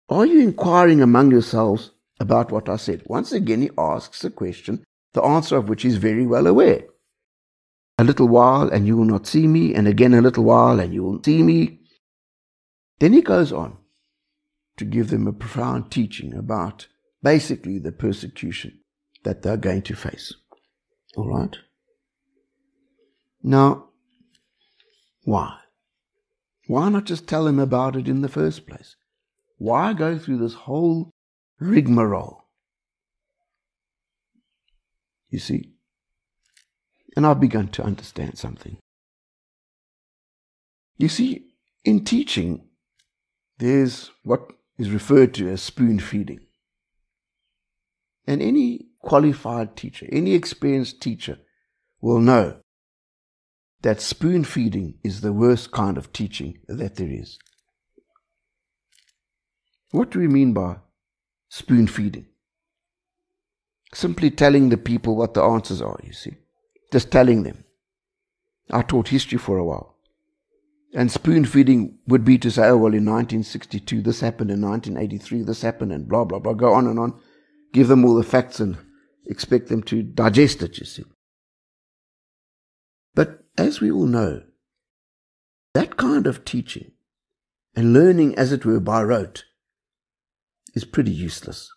Are 0.08 0.24
you 0.24 0.40
inquiring 0.40 1.02
among 1.02 1.30
yourselves 1.30 1.90
about 2.18 2.50
what 2.50 2.68
I 2.68 2.76
said? 2.76 3.02
Once 3.06 3.32
again, 3.32 3.62
he 3.62 3.70
asks 3.76 4.24
a 4.24 4.30
question, 4.30 4.84
the 5.12 5.22
answer 5.22 5.56
of 5.56 5.68
which 5.68 5.82
he's 5.82 5.96
very 5.96 6.26
well 6.26 6.46
aware. 6.46 6.84
A 7.98 8.04
little 8.04 8.28
while 8.28 8.68
and 8.68 8.86
you 8.86 8.96
will 8.96 9.04
not 9.04 9.26
see 9.26 9.46
me, 9.46 9.74
and 9.74 9.88
again 9.88 10.14
a 10.14 10.20
little 10.20 10.44
while 10.44 10.80
and 10.80 10.92
you 10.92 11.02
will 11.02 11.22
see 11.22 11.42
me. 11.42 11.80
Then 12.98 13.12
he 13.12 13.22
goes 13.22 13.52
on 13.52 13.78
to 14.76 14.84
give 14.84 15.10
them 15.10 15.26
a 15.26 15.32
profound 15.32 15.90
teaching 15.90 16.34
about 16.34 16.88
basically 17.22 17.78
the 17.78 17.92
persecution 17.92 18.80
that 19.24 19.42
they're 19.42 19.56
going 19.56 19.82
to 19.82 19.96
face. 19.96 20.34
All 21.16 21.28
right? 21.28 21.56
Now, 23.42 23.88
why? 25.24 25.58
Why 26.68 26.88
not 26.88 27.04
just 27.04 27.26
tell 27.26 27.44
them 27.44 27.58
about 27.58 27.96
it 27.96 28.08
in 28.08 28.22
the 28.22 28.28
first 28.28 28.66
place? 28.66 28.96
Why 29.58 29.92
go 29.92 30.18
through 30.18 30.38
this 30.38 30.54
whole 30.54 31.10
rigmarole? 31.58 32.44
You 35.30 35.38
see? 35.38 35.72
And 37.16 37.26
I've 37.26 37.40
begun 37.40 37.68
to 37.68 37.82
understand 37.82 38.38
something. 38.38 38.76
You 40.98 41.08
see, 41.08 41.46
in 41.84 42.04
teaching, 42.04 42.68
there's 43.58 44.10
what 44.22 44.52
is 44.78 44.90
referred 44.90 45.34
to 45.34 45.48
as 45.48 45.62
spoon 45.62 45.98
feeding. 45.98 46.40
And 48.26 48.42
any 48.42 48.88
qualified 49.00 49.76
teacher, 49.76 50.06
any 50.10 50.34
experienced 50.34 51.00
teacher 51.00 51.38
will 52.00 52.20
know 52.20 52.60
that 53.82 54.00
spoon 54.00 54.44
feeding 54.44 54.98
is 55.04 55.20
the 55.20 55.32
worst 55.32 55.70
kind 55.70 55.96
of 55.96 56.12
teaching 56.12 56.58
that 56.66 56.96
there 56.96 57.10
is. 57.10 57.38
What 59.92 60.10
do 60.10 60.18
we 60.18 60.28
mean 60.28 60.52
by 60.52 60.78
spoon 61.48 61.86
feeding? 61.86 62.26
Simply 63.94 64.30
telling 64.30 64.68
the 64.68 64.76
people 64.76 65.16
what 65.16 65.34
the 65.34 65.42
answers 65.42 65.80
are, 65.80 65.98
you 66.02 66.12
see. 66.12 66.34
Just 66.92 67.10
telling 67.10 67.42
them. 67.42 67.64
I 68.70 68.82
taught 68.82 69.08
history 69.08 69.38
for 69.38 69.58
a 69.58 69.64
while. 69.64 69.96
And 70.94 71.10
spoon 71.10 71.44
feeding 71.44 71.98
would 72.06 72.24
be 72.24 72.38
to 72.38 72.50
say, 72.50 72.68
oh, 72.68 72.76
well, 72.76 72.94
in 72.94 73.04
1962 73.04 74.02
this 74.02 74.20
happened, 74.20 74.50
in 74.50 74.60
1983 74.60 75.42
this 75.42 75.62
happened, 75.62 75.92
and 75.92 76.08
blah, 76.08 76.24
blah, 76.24 76.38
blah. 76.38 76.54
Go 76.54 76.72
on 76.72 76.86
and 76.86 76.98
on. 76.98 77.20
Give 77.72 77.88
them 77.88 78.04
all 78.04 78.14
the 78.14 78.22
facts 78.22 78.60
and 78.60 78.78
expect 79.26 79.68
them 79.68 79.82
to 79.84 80.02
digest 80.02 80.62
it, 80.62 80.78
you 80.78 80.86
see. 80.86 81.04
But 83.14 83.44
as 83.58 83.80
we 83.80 83.90
all 83.90 84.06
know, 84.06 84.42
that 85.74 85.96
kind 85.96 86.26
of 86.26 86.44
teaching 86.44 86.92
and 87.74 87.92
learning, 87.92 88.34
as 88.36 88.52
it 88.52 88.64
were, 88.64 88.80
by 88.80 89.02
rote, 89.02 89.44
is 90.76 90.84
pretty 90.84 91.10
useless. 91.10 91.72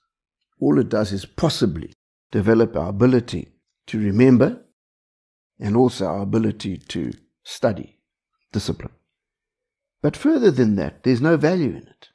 All 0.59 0.77
it 0.77 0.89
does 0.89 1.13
is 1.13 1.25
possibly 1.25 1.93
develop 2.31 2.75
our 2.75 2.89
ability 2.89 3.47
to 3.87 3.97
remember 3.97 4.65
and 5.59 5.75
also 5.75 6.05
our 6.05 6.21
ability 6.21 6.77
to 6.77 7.13
study, 7.43 7.97
discipline. 8.51 8.91
But 10.01 10.17
further 10.17 10.51
than 10.51 10.75
that, 10.75 11.03
there's 11.03 11.21
no 11.21 11.37
value 11.37 11.71
in 11.71 11.87
it. 11.87 12.09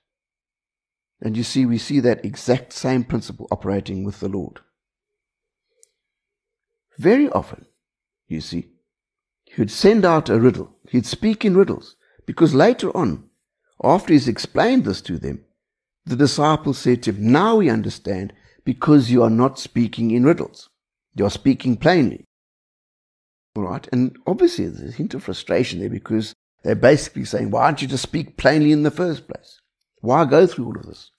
And 1.20 1.36
you 1.36 1.42
see, 1.42 1.64
we 1.64 1.78
see 1.78 2.00
that 2.00 2.24
exact 2.24 2.72
same 2.74 3.04
principle 3.04 3.48
operating 3.50 4.04
with 4.04 4.20
the 4.20 4.28
Lord. 4.28 4.60
Very 6.98 7.30
often, 7.30 7.66
you 8.28 8.40
see, 8.40 8.72
he'd 9.44 9.70
send 9.70 10.04
out 10.04 10.28
a 10.28 10.38
riddle. 10.38 10.76
He'd 10.90 11.06
speak 11.06 11.44
in 11.44 11.56
riddles. 11.56 11.96
Because 12.26 12.54
later 12.54 12.94
on, 12.96 13.30
after 13.82 14.12
he's 14.12 14.28
explained 14.28 14.84
this 14.84 15.00
to 15.02 15.18
them, 15.18 15.43
the 16.06 16.16
disciples 16.16 16.78
said 16.78 17.02
to 17.02 17.12
him, 17.12 17.32
Now 17.32 17.56
we 17.56 17.70
understand 17.70 18.32
because 18.64 19.10
you 19.10 19.22
are 19.22 19.30
not 19.30 19.58
speaking 19.58 20.10
in 20.10 20.24
riddles. 20.24 20.68
You 21.14 21.26
are 21.26 21.30
speaking 21.30 21.76
plainly. 21.76 22.24
All 23.56 23.62
right. 23.62 23.86
And 23.92 24.16
obviously 24.26 24.68
there's 24.68 24.94
a 24.94 24.96
hint 24.96 25.14
of 25.14 25.22
frustration 25.22 25.80
there 25.80 25.90
because 25.90 26.34
they're 26.64 26.74
basically 26.74 27.24
saying, 27.24 27.50
why 27.50 27.66
don't 27.66 27.82
you 27.82 27.88
just 27.88 28.02
speak 28.02 28.36
plainly 28.36 28.72
in 28.72 28.82
the 28.82 28.90
first 28.90 29.28
place? 29.28 29.60
Why 30.00 30.24
go 30.24 30.46
through 30.46 30.66
all 30.66 30.78
of 30.78 30.86
this? 30.86 31.10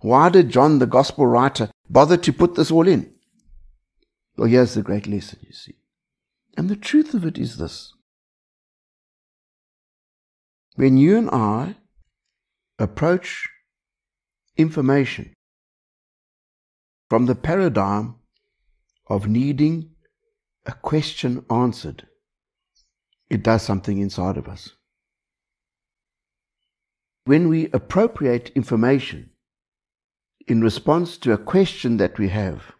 Why 0.00 0.28
did 0.30 0.50
John, 0.50 0.78
the 0.78 0.86
gospel 0.86 1.26
writer, 1.26 1.70
bother 1.88 2.16
to 2.16 2.32
put 2.32 2.54
this 2.54 2.70
all 2.70 2.88
in? 2.88 3.12
Well, 4.36 4.48
here's 4.48 4.74
the 4.74 4.82
great 4.82 5.06
lesson, 5.06 5.38
you 5.42 5.52
see. 5.52 5.76
And 6.56 6.68
the 6.68 6.76
truth 6.76 7.14
of 7.14 7.24
it 7.24 7.38
is 7.38 7.56
this. 7.56 7.92
When 10.74 10.96
you 10.96 11.16
and 11.16 11.30
I 11.30 11.76
approach 12.78 13.48
information 14.56 15.34
from 17.08 17.26
the 17.26 17.34
paradigm 17.34 18.16
of 19.08 19.28
needing 19.28 19.90
a 20.64 20.72
question 20.72 21.44
answered, 21.50 22.06
it 23.30 23.42
does 23.42 23.62
something 23.62 23.98
inside 23.98 24.36
of 24.36 24.48
us. 24.48 24.70
When 27.24 27.48
we 27.48 27.68
appropriate 27.72 28.50
information 28.54 29.30
in 30.46 30.60
response 30.60 31.16
to 31.18 31.32
a 31.32 31.38
question 31.38 31.96
that 31.96 32.18
we 32.18 32.28
have, 32.28 32.72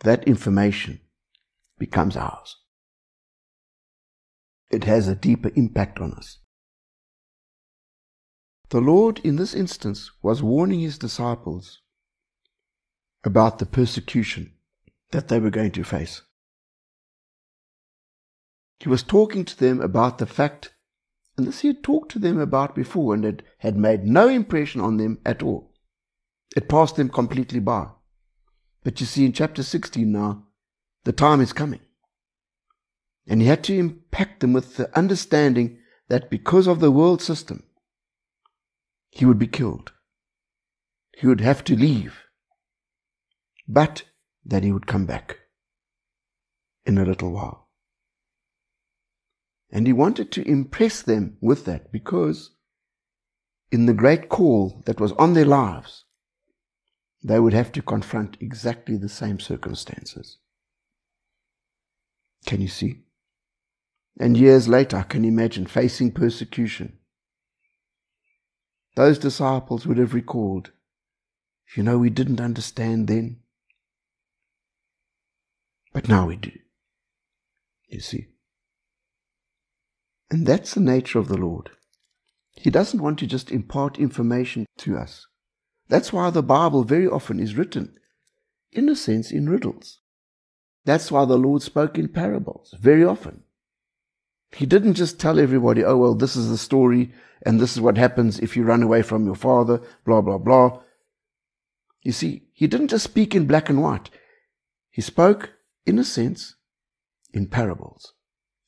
that 0.00 0.24
information 0.24 1.00
becomes 1.78 2.16
ours. 2.16 2.56
It 4.70 4.84
has 4.84 5.06
a 5.08 5.14
deeper 5.14 5.50
impact 5.54 6.00
on 6.00 6.14
us. 6.14 6.38
The 8.72 8.80
Lord, 8.80 9.18
in 9.18 9.36
this 9.36 9.52
instance, 9.52 10.10
was 10.22 10.42
warning 10.42 10.80
his 10.80 10.96
disciples 10.96 11.82
about 13.22 13.58
the 13.58 13.66
persecution 13.66 14.54
that 15.10 15.28
they 15.28 15.38
were 15.38 15.50
going 15.50 15.72
to 15.72 15.84
face. 15.84 16.22
He 18.80 18.88
was 18.88 19.02
talking 19.02 19.44
to 19.44 19.58
them 19.58 19.82
about 19.82 20.16
the 20.16 20.24
fact, 20.24 20.72
and 21.36 21.46
this 21.46 21.60
he 21.60 21.68
had 21.68 21.82
talked 21.82 22.12
to 22.12 22.18
them 22.18 22.38
about 22.38 22.74
before, 22.74 23.12
and 23.12 23.26
it 23.26 23.42
had 23.58 23.76
made 23.76 24.04
no 24.04 24.26
impression 24.26 24.80
on 24.80 24.96
them 24.96 25.18
at 25.26 25.42
all. 25.42 25.74
It 26.56 26.70
passed 26.70 26.96
them 26.96 27.10
completely 27.10 27.60
by. 27.60 27.88
But 28.84 29.00
you 29.00 29.06
see, 29.06 29.26
in 29.26 29.34
chapter 29.34 29.62
16 29.62 30.10
now, 30.10 30.46
the 31.04 31.12
time 31.12 31.42
is 31.42 31.52
coming. 31.52 31.80
And 33.26 33.42
he 33.42 33.48
had 33.48 33.64
to 33.64 33.76
impact 33.76 34.40
them 34.40 34.54
with 34.54 34.78
the 34.78 34.96
understanding 34.96 35.76
that 36.08 36.30
because 36.30 36.66
of 36.66 36.80
the 36.80 36.90
world 36.90 37.20
system, 37.20 37.64
he 39.12 39.26
would 39.26 39.38
be 39.38 39.46
killed. 39.46 39.92
He 41.16 41.26
would 41.26 41.42
have 41.42 41.62
to 41.64 41.76
leave. 41.76 42.22
But 43.68 44.04
that 44.44 44.64
he 44.64 44.72
would 44.72 44.86
come 44.86 45.04
back 45.04 45.36
in 46.86 46.96
a 46.96 47.04
little 47.04 47.30
while. 47.30 47.68
And 49.70 49.86
he 49.86 49.92
wanted 49.92 50.32
to 50.32 50.48
impress 50.48 51.02
them 51.02 51.36
with 51.40 51.66
that 51.66 51.92
because 51.92 52.52
in 53.70 53.84
the 53.86 53.94
great 53.94 54.30
call 54.30 54.82
that 54.86 54.98
was 54.98 55.12
on 55.12 55.34
their 55.34 55.44
lives, 55.44 56.04
they 57.22 57.38
would 57.38 57.52
have 57.52 57.70
to 57.72 57.82
confront 57.82 58.38
exactly 58.40 58.96
the 58.96 59.08
same 59.10 59.38
circumstances. 59.38 60.38
Can 62.46 62.62
you 62.62 62.68
see? 62.68 63.02
And 64.18 64.36
years 64.36 64.68
later, 64.68 64.96
I 64.96 65.02
can 65.02 65.24
imagine 65.24 65.66
facing 65.66 66.12
persecution. 66.12 66.98
Those 68.94 69.18
disciples 69.18 69.86
would 69.86 69.98
have 69.98 70.14
recalled, 70.14 70.70
you 71.76 71.82
know, 71.82 71.98
we 71.98 72.10
didn't 72.10 72.40
understand 72.40 73.08
then, 73.08 73.38
but 75.92 76.08
now 76.08 76.26
we 76.26 76.36
do. 76.36 76.52
You 77.88 78.00
see? 78.00 78.28
And 80.30 80.46
that's 80.46 80.74
the 80.74 80.80
nature 80.80 81.18
of 81.18 81.28
the 81.28 81.36
Lord. 81.36 81.70
He 82.54 82.70
doesn't 82.70 83.02
want 83.02 83.18
to 83.18 83.26
just 83.26 83.50
impart 83.50 83.98
information 83.98 84.66
to 84.78 84.96
us. 84.96 85.26
That's 85.88 86.12
why 86.12 86.30
the 86.30 86.42
Bible 86.42 86.84
very 86.84 87.06
often 87.06 87.40
is 87.40 87.54
written, 87.54 87.96
in 88.70 88.88
a 88.88 88.96
sense, 88.96 89.30
in 89.30 89.48
riddles. 89.48 90.00
That's 90.84 91.10
why 91.10 91.24
the 91.24 91.36
Lord 91.36 91.62
spoke 91.62 91.98
in 91.98 92.08
parables 92.08 92.74
very 92.80 93.04
often. 93.04 93.44
He 94.54 94.66
didn't 94.66 94.94
just 94.94 95.18
tell 95.18 95.38
everybody, 95.38 95.84
oh, 95.84 95.96
well, 95.96 96.14
this 96.14 96.36
is 96.36 96.50
the 96.50 96.58
story 96.58 97.12
and 97.44 97.58
this 97.58 97.72
is 97.72 97.80
what 97.80 97.96
happens 97.96 98.38
if 98.38 98.56
you 98.56 98.62
run 98.62 98.82
away 98.82 99.02
from 99.02 99.24
your 99.24 99.34
father, 99.34 99.80
blah, 100.04 100.20
blah, 100.20 100.38
blah. 100.38 100.80
You 102.02 102.12
see, 102.12 102.48
he 102.52 102.66
didn't 102.66 102.88
just 102.88 103.04
speak 103.04 103.34
in 103.34 103.46
black 103.46 103.68
and 103.68 103.82
white. 103.82 104.10
He 104.90 105.00
spoke, 105.00 105.52
in 105.86 105.98
a 105.98 106.04
sense, 106.04 106.56
in 107.32 107.46
parables, 107.46 108.12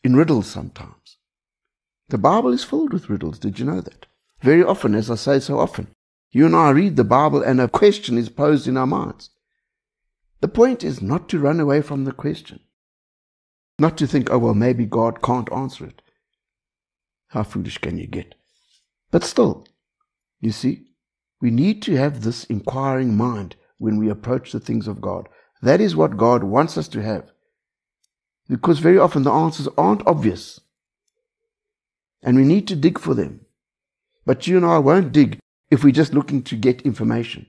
in 0.02 0.16
riddles 0.16 0.46
sometimes. 0.46 1.18
The 2.08 2.18
Bible 2.18 2.52
is 2.52 2.64
filled 2.64 2.92
with 2.92 3.10
riddles. 3.10 3.38
Did 3.38 3.58
you 3.58 3.64
know 3.64 3.80
that? 3.80 4.06
Very 4.40 4.62
often, 4.62 4.94
as 4.94 5.10
I 5.10 5.16
say 5.16 5.40
so 5.40 5.58
often, 5.58 5.88
you 6.30 6.46
and 6.46 6.56
I 6.56 6.70
read 6.70 6.96
the 6.96 7.04
Bible 7.04 7.42
and 7.42 7.60
a 7.60 7.68
question 7.68 8.18
is 8.18 8.28
posed 8.28 8.66
in 8.66 8.76
our 8.76 8.86
minds. 8.86 9.30
The 10.40 10.48
point 10.48 10.82
is 10.82 11.00
not 11.00 11.28
to 11.28 11.38
run 11.38 11.60
away 11.60 11.80
from 11.80 12.04
the 12.04 12.12
question. 12.12 12.60
Not 13.78 13.98
to 13.98 14.06
think, 14.06 14.30
oh, 14.30 14.38
well, 14.38 14.54
maybe 14.54 14.86
God 14.86 15.22
can't 15.22 15.52
answer 15.52 15.84
it. 15.84 16.00
How 17.28 17.42
foolish 17.42 17.78
can 17.78 17.98
you 17.98 18.06
get? 18.06 18.34
But 19.10 19.24
still, 19.24 19.66
you 20.40 20.52
see, 20.52 20.86
we 21.40 21.50
need 21.50 21.82
to 21.82 21.96
have 21.96 22.22
this 22.22 22.44
inquiring 22.44 23.16
mind 23.16 23.56
when 23.78 23.98
we 23.98 24.08
approach 24.08 24.52
the 24.52 24.60
things 24.60 24.86
of 24.86 25.00
God. 25.00 25.28
That 25.62 25.80
is 25.80 25.96
what 25.96 26.16
God 26.16 26.44
wants 26.44 26.78
us 26.78 26.88
to 26.88 27.02
have. 27.02 27.30
Because 28.48 28.78
very 28.78 28.98
often 28.98 29.22
the 29.22 29.32
answers 29.32 29.68
aren't 29.76 30.06
obvious. 30.06 30.60
And 32.22 32.36
we 32.36 32.44
need 32.44 32.68
to 32.68 32.76
dig 32.76 32.98
for 32.98 33.14
them. 33.14 33.40
But 34.24 34.46
you 34.46 34.56
and 34.56 34.64
I 34.64 34.78
won't 34.78 35.12
dig 35.12 35.38
if 35.70 35.82
we're 35.82 35.92
just 35.92 36.14
looking 36.14 36.42
to 36.44 36.56
get 36.56 36.82
information. 36.82 37.46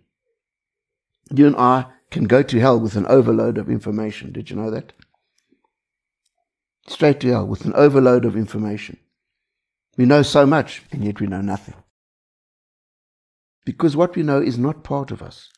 You 1.32 1.48
and 1.48 1.56
I 1.56 1.86
can 2.12 2.26
go 2.26 2.44
to 2.44 2.60
hell 2.60 2.80
with 2.80 2.96
an 2.96 3.06
overload 3.08 3.58
of 3.58 3.70
information. 3.70 4.32
Did 4.32 4.50
you 4.50 4.56
know 4.56 4.72
that? 4.72 4.94
Straight 6.88 7.20
to 7.22 7.30
hell 7.30 7.48
with 7.48 7.66
an 7.66 7.74
overload 7.74 8.26
of 8.26 8.36
information. 8.36 8.98
We 9.98 10.06
know 10.06 10.22
so 10.22 10.46
much, 10.46 10.84
and 10.92 11.04
yet 11.04 11.20
we 11.20 11.28
know 11.28 11.42
nothing. 11.42 11.76
Because 13.66 13.96
what 13.96 14.16
we 14.16 14.24
know 14.24 14.42
is 14.42 14.58
not 14.58 14.84
part 14.84 15.10
of 15.12 15.22
us. 15.22 15.50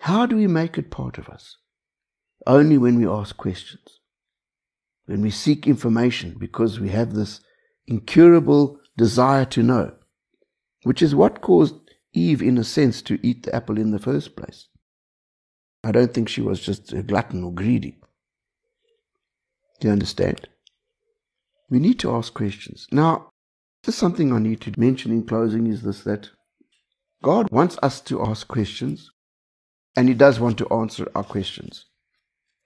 How 0.00 0.26
do 0.26 0.36
we 0.36 0.46
make 0.46 0.78
it 0.78 0.90
part 0.90 1.18
of 1.18 1.28
us? 1.28 1.56
Only 2.46 2.78
when 2.78 2.98
we 2.98 3.06
ask 3.06 3.36
questions. 3.36 4.00
When 5.06 5.22
we 5.22 5.30
seek 5.30 5.66
information 5.66 6.36
because 6.38 6.78
we 6.78 6.90
have 6.90 7.14
this 7.14 7.40
incurable 7.86 8.78
desire 8.96 9.44
to 9.46 9.62
know, 9.62 9.92
which 10.84 11.02
is 11.02 11.14
what 11.14 11.40
caused 11.40 11.74
Eve, 12.12 12.42
in 12.42 12.58
a 12.58 12.64
sense, 12.64 13.00
to 13.02 13.18
eat 13.26 13.44
the 13.44 13.54
apple 13.54 13.78
in 13.78 13.90
the 13.90 13.98
first 13.98 14.36
place. 14.36 14.68
I 15.82 15.92
don't 15.92 16.12
think 16.12 16.28
she 16.28 16.42
was 16.42 16.60
just 16.60 16.92
a 16.92 17.02
glutton 17.02 17.42
or 17.42 17.52
greedy. 17.52 18.01
Do 19.82 19.88
you 19.88 19.92
understand? 19.92 20.48
We 21.68 21.80
need 21.80 21.98
to 21.98 22.14
ask 22.14 22.32
questions. 22.32 22.86
Now, 22.92 23.30
just 23.82 23.98
something 23.98 24.32
I 24.32 24.38
need 24.38 24.60
to 24.60 24.72
mention 24.78 25.10
in 25.10 25.26
closing 25.26 25.66
is 25.66 25.82
this 25.82 26.02
that 26.02 26.30
God 27.20 27.50
wants 27.50 27.78
us 27.82 28.00
to 28.02 28.22
ask 28.22 28.46
questions, 28.46 29.10
and 29.96 30.06
He 30.06 30.14
does 30.14 30.38
want 30.38 30.56
to 30.58 30.68
answer 30.68 31.10
our 31.16 31.24
questions. 31.24 31.86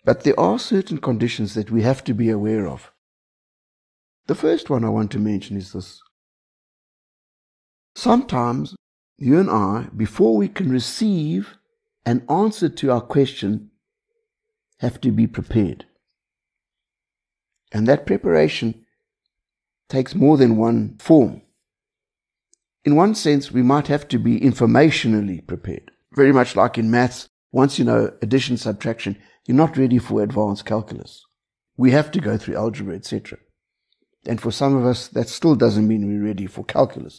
But 0.05 0.25
there 0.25 0.39
are 0.39 0.59
certain 0.59 0.99
conditions 0.99 1.55
that 1.55 1.71
we 1.71 1.81
have 1.81 2.05
to 2.05 2.13
be 2.13 2.29
aware 2.29 2.69
of. 2.69 2.93
The 4.27 4.35
first 4.35 4.69
one 4.69 4.85
I 4.85 4.91
want 4.91 5.11
to 5.13 5.19
mention 5.19 5.57
is 5.57 5.73
this. 5.73 6.03
Sometimes 7.95 8.77
you 9.17 9.39
and 9.39 9.49
I, 9.49 9.89
before 9.97 10.37
we 10.37 10.49
can 10.49 10.69
receive 10.69 11.57
an 12.05 12.27
answer 12.29 12.69
to 12.69 12.91
our 12.91 13.01
question, 13.01 13.71
have 14.81 15.01
to 15.01 15.11
be 15.11 15.27
prepared. 15.27 15.87
And 17.73 17.87
that 17.87 18.07
preparation 18.07 18.87
takes 19.89 20.15
more 20.15 20.37
than 20.37 20.57
one 20.57 20.97
form. 20.99 21.43
In 22.85 22.95
one 22.95 23.15
sense, 23.15 23.51
we 23.51 23.63
might 23.63 23.89
have 23.89 24.07
to 24.09 24.19
be 24.19 24.41
informationally 24.41 25.45
prepared. 25.47 25.91
Very 26.15 26.33
much 26.33 26.55
like 26.55 26.79
in 26.79 26.91
maths, 26.91 27.29
once 27.53 27.79
you 27.79 27.85
know 27.85 28.13
addition, 28.23 28.57
subtraction, 28.57 29.19
you're 29.47 29.57
not 29.57 29.77
ready 29.77 29.99
for 29.99 30.23
advanced 30.23 30.65
calculus. 30.65 31.25
We 31.77 31.91
have 31.91 32.11
to 32.13 32.21
go 32.21 32.37
through 32.37 32.57
algebra, 32.57 32.95
etc. 32.95 33.39
And 34.27 34.41
for 34.41 34.51
some 34.51 34.77
of 34.77 34.85
us, 34.85 35.09
that 35.09 35.29
still 35.29 35.55
doesn't 35.55 35.87
mean 35.87 36.07
we're 36.07 36.27
ready 36.27 36.47
for 36.47 36.65
calculus. 36.65 37.19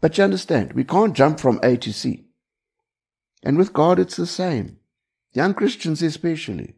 But 0.00 0.18
you 0.18 0.24
understand, 0.24 0.74
we 0.74 0.84
can't 0.84 1.16
jump 1.16 1.40
from 1.40 1.60
A 1.62 1.76
to 1.78 1.92
C. 1.92 2.26
And 3.42 3.56
with 3.56 3.72
God, 3.72 3.98
it's 3.98 4.16
the 4.16 4.26
same. 4.26 4.78
Young 5.32 5.54
Christians, 5.54 6.02
especially. 6.02 6.74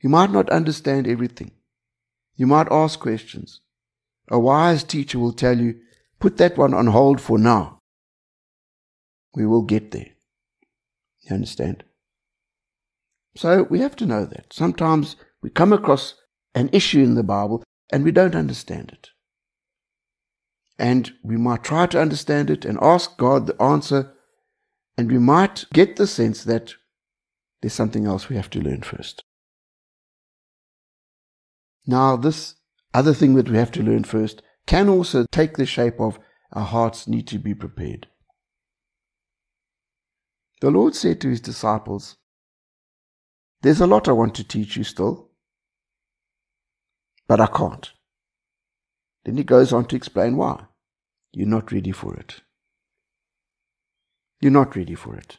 You 0.00 0.08
might 0.08 0.30
not 0.30 0.50
understand 0.50 1.06
everything. 1.06 1.52
You 2.36 2.46
might 2.46 2.70
ask 2.70 2.98
questions. 2.98 3.60
A 4.28 4.38
wise 4.38 4.84
teacher 4.84 5.18
will 5.18 5.32
tell 5.32 5.58
you, 5.58 5.76
put 6.18 6.36
that 6.38 6.56
one 6.56 6.74
on 6.74 6.88
hold 6.88 7.20
for 7.20 7.38
now. 7.38 7.78
We 9.34 9.46
will 9.46 9.62
get 9.62 9.90
there. 9.90 10.10
You 11.22 11.34
understand? 11.34 11.84
So 13.36 13.64
we 13.64 13.80
have 13.80 13.96
to 13.96 14.06
know 14.06 14.24
that. 14.26 14.52
Sometimes 14.52 15.16
we 15.42 15.50
come 15.50 15.72
across 15.72 16.14
an 16.54 16.70
issue 16.72 17.02
in 17.02 17.14
the 17.14 17.22
Bible 17.22 17.62
and 17.92 18.04
we 18.04 18.12
don't 18.12 18.34
understand 18.34 18.90
it. 18.92 19.10
And 20.78 21.12
we 21.22 21.36
might 21.36 21.62
try 21.62 21.86
to 21.86 22.00
understand 22.00 22.50
it 22.50 22.64
and 22.64 22.78
ask 22.82 23.16
God 23.16 23.46
the 23.46 23.60
answer, 23.62 24.12
and 24.98 25.10
we 25.10 25.18
might 25.18 25.66
get 25.72 25.96
the 25.96 26.06
sense 26.06 26.42
that 26.44 26.74
there's 27.60 27.72
something 27.72 28.06
else 28.06 28.28
we 28.28 28.36
have 28.36 28.50
to 28.50 28.60
learn 28.60 28.82
first. 28.82 29.22
Now, 31.86 32.16
this 32.16 32.54
other 32.92 33.12
thing 33.12 33.34
that 33.34 33.48
we 33.48 33.56
have 33.56 33.72
to 33.72 33.82
learn 33.82 34.04
first 34.04 34.42
can 34.66 34.88
also 34.88 35.26
take 35.30 35.56
the 35.56 35.66
shape 35.66 36.00
of 36.00 36.18
our 36.52 36.64
hearts 36.64 37.06
need 37.06 37.26
to 37.28 37.38
be 37.38 37.54
prepared. 37.54 38.06
The 40.60 40.70
Lord 40.70 40.94
said 40.94 41.20
to 41.20 41.28
his 41.28 41.40
disciples, 41.40 42.16
There's 43.62 43.80
a 43.80 43.86
lot 43.86 44.08
I 44.08 44.12
want 44.12 44.34
to 44.36 44.44
teach 44.44 44.76
you 44.76 44.84
still, 44.84 45.30
but 47.26 47.40
I 47.40 47.46
can't. 47.46 47.92
Then 49.24 49.36
he 49.36 49.44
goes 49.44 49.72
on 49.72 49.86
to 49.86 49.96
explain 49.96 50.36
why. 50.36 50.64
You're 51.32 51.48
not 51.48 51.72
ready 51.72 51.92
for 51.92 52.14
it. 52.16 52.40
You're 54.40 54.52
not 54.52 54.76
ready 54.76 54.94
for 54.94 55.16
it. 55.16 55.38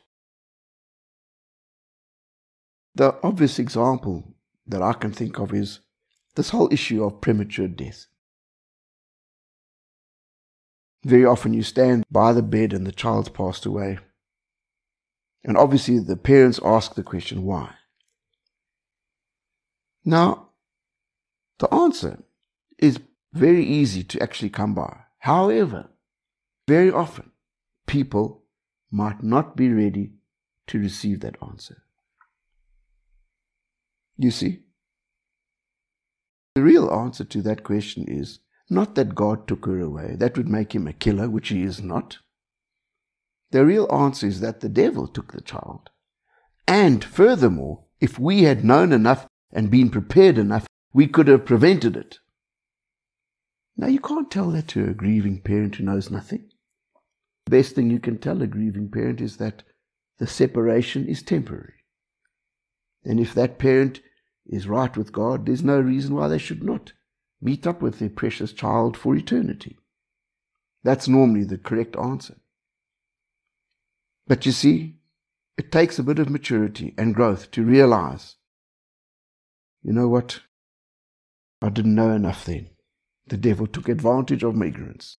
The 2.96 3.16
obvious 3.24 3.60
example 3.60 4.36
that 4.68 4.82
I 4.82 4.94
can 4.94 5.12
think 5.12 5.40
of 5.40 5.54
is 5.54 5.80
this 6.36 6.50
whole 6.50 6.72
issue 6.72 7.04
of 7.04 7.22
premature 7.22 7.68
death. 7.68 8.08
Very 11.04 11.26
often 11.26 11.54
you 11.54 11.64
stand 11.64 12.04
by 12.12 12.34
the 12.34 12.42
bed 12.42 12.74
and 12.74 12.86
the 12.86 12.92
child's 12.92 13.30
passed 13.30 13.66
away. 13.66 14.00
And 15.44 15.58
obviously 15.58 16.00
the 16.00 16.18
parents 16.18 16.60
ask 16.64 16.96
the 16.96 17.04
question, 17.04 17.44
why? 17.44 17.76
Now, 20.04 20.50
the 21.60 21.72
answer 21.74 22.24
is 22.78 23.00
very 23.34 23.64
easy 23.64 24.04
to 24.04 24.22
actually 24.22 24.50
come 24.50 24.74
by. 24.74 25.02
However, 25.20 25.90
very 26.68 26.92
often 26.92 27.32
people 27.86 28.44
might 28.92 29.24
not 29.24 29.56
be 29.56 29.72
ready 29.72 30.14
to 30.68 30.80
receive 30.80 31.20
that 31.20 31.38
answer. 31.42 31.84
You 34.18 34.32
see? 34.32 34.62
The 36.56 36.64
real 36.64 36.90
answer 36.90 37.26
to 37.26 37.42
that 37.42 37.64
question 37.64 38.06
is 38.08 38.40
not 38.70 38.96
that 38.96 39.14
God 39.14 39.48
took 39.48 39.66
her 39.66 39.80
away. 39.80 40.16
That 40.18 40.38
would 40.38 40.48
make 40.48 40.74
him 40.74 40.88
a 40.88 40.94
killer, 40.94 41.30
which 41.30 41.50
he 41.50 41.64
is 41.64 41.82
not. 41.82 42.20
The 43.52 43.66
real 43.66 43.88
answer 43.92 44.26
is 44.26 44.40
that 44.40 44.62
the 44.62 44.70
devil 44.70 45.08
took 45.08 45.34
the 45.34 45.42
child. 45.42 45.90
And 46.68 47.04
furthermore, 47.04 47.84
if 48.00 48.18
we 48.18 48.44
had 48.44 48.64
known 48.64 48.92
enough 48.92 49.28
and 49.52 49.70
been 49.70 49.90
prepared 49.90 50.38
enough, 50.38 50.66
we 50.94 51.08
could 51.08 51.28
have 51.28 51.46
prevented 51.46 51.98
it. 51.98 52.20
Now, 53.78 53.88
you 53.88 54.00
can't 54.00 54.32
tell 54.32 54.52
that 54.52 54.70
to 54.70 54.90
a 54.90 54.94
grieving 54.94 55.42
parent 55.42 55.76
who 55.76 55.84
knows 55.84 56.10
nothing. 56.10 56.50
The 57.46 57.52
best 57.52 57.76
thing 57.76 57.92
you 57.92 58.00
can 58.00 58.18
tell 58.18 58.42
a 58.42 58.48
grieving 58.48 58.90
parent 58.90 59.20
is 59.20 59.38
that 59.38 59.64
the 60.18 60.26
separation 60.26 61.06
is 61.06 61.22
temporary. 61.22 61.84
And 63.04 63.20
if 63.20 63.34
that 63.34 63.60
parent 63.60 64.00
is 64.48 64.68
right 64.68 64.96
with 64.96 65.12
God, 65.12 65.46
there's 65.46 65.64
no 65.64 65.80
reason 65.80 66.16
why 66.16 66.28
they 66.28 66.38
should 66.38 66.64
not 66.64 66.94
meet 67.42 67.66
up 67.68 67.82
with 67.82 68.00
their 68.00 68.10
precious 68.10 68.54
child 68.54 68.96
for 68.96 69.16
eternity. 69.16 69.78
That's 70.84 71.08
normally 71.08 71.44
the 71.44 71.58
correct 71.58 71.96
answer. 71.96 72.36
But 74.28 74.46
you 74.46 74.52
see, 74.52 74.96
it 75.58 75.72
takes 75.72 76.00
a 76.00 76.04
bit 76.04 76.20
of 76.20 76.30
maturity 76.30 76.94
and 76.98 77.16
growth 77.16 77.52
to 77.52 77.64
realize, 77.64 78.36
you 79.84 79.94
know 79.94 80.08
what? 80.08 80.42
I 81.62 81.70
didn't 81.70 81.96
know 81.96 82.12
enough 82.12 82.46
then. 82.46 82.70
The 83.28 83.38
devil 83.38 83.66
took 83.66 83.90
advantage 83.90 84.44
of 84.44 84.56
my 84.56 84.68
ignorance. 84.68 85.18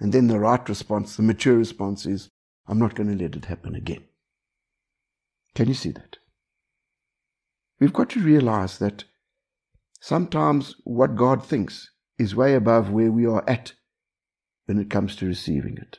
And 0.00 0.12
then 0.12 0.26
the 0.26 0.40
right 0.40 0.68
response, 0.68 1.16
the 1.16 1.22
mature 1.22 1.56
response 1.56 2.06
is, 2.06 2.28
I'm 2.66 2.78
not 2.78 2.94
going 2.94 3.16
to 3.16 3.22
let 3.22 3.36
it 3.36 3.44
happen 3.44 3.74
again. 3.74 4.04
Can 5.54 5.68
you 5.68 5.74
see 5.74 5.90
that? 5.90 6.18
We've 7.84 7.92
got 7.92 8.08
to 8.10 8.20
realize 8.20 8.78
that 8.78 9.04
sometimes 10.00 10.74
what 10.84 11.16
God 11.16 11.44
thinks 11.44 11.90
is 12.18 12.34
way 12.34 12.54
above 12.54 12.88
where 12.88 13.12
we 13.12 13.26
are 13.26 13.44
at 13.46 13.74
when 14.64 14.78
it 14.78 14.88
comes 14.88 15.14
to 15.16 15.26
receiving 15.26 15.76
it. 15.76 15.98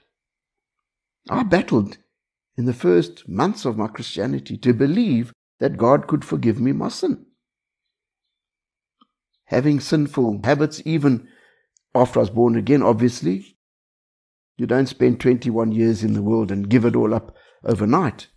I 1.30 1.44
battled 1.44 2.00
in 2.58 2.66
the 2.66 2.74
first 2.74 3.30
months 3.30 3.66
of 3.66 3.78
my 3.78 3.86
Christianity 3.86 4.58
to 4.58 4.74
believe 4.74 5.32
that 5.60 5.78
God 5.78 6.08
could 6.08 6.26
forgive 6.26 6.60
me 6.60 6.72
my 6.72 6.90
sin. 6.90 7.28
Having 9.44 9.82
sinful 9.82 10.42
habits, 10.44 10.82
even 10.86 11.28
after 11.94 12.18
I 12.20 12.22
was 12.22 12.32
born 12.32 12.56
again, 12.56 12.82
obviously, 12.82 13.58
you 14.58 14.66
don't 14.66 14.88
spend 14.88 15.20
21 15.20 15.72
years 15.72 16.04
in 16.04 16.14
the 16.14 16.24
world 16.24 16.52
and 16.52 16.68
give 16.68 16.84
it 16.84 16.96
all 16.96 17.14
up 17.14 17.36
overnight. 17.64 18.30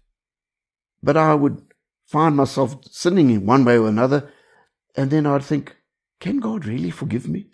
But 1.03 1.17
I 1.17 1.35
would 1.35 1.68
find 2.09 2.35
myself 2.35 2.77
sinning 2.91 3.31
in 3.31 3.45
one 3.45 3.65
way 3.65 3.77
or 3.77 3.87
another, 3.87 4.33
and 4.97 5.11
then 5.11 5.27
I'd 5.27 5.45
think, 5.45 5.77
can 6.21 6.41
God 6.41 6.65
really 6.65 6.91
forgive 6.91 7.29
me? 7.29 7.51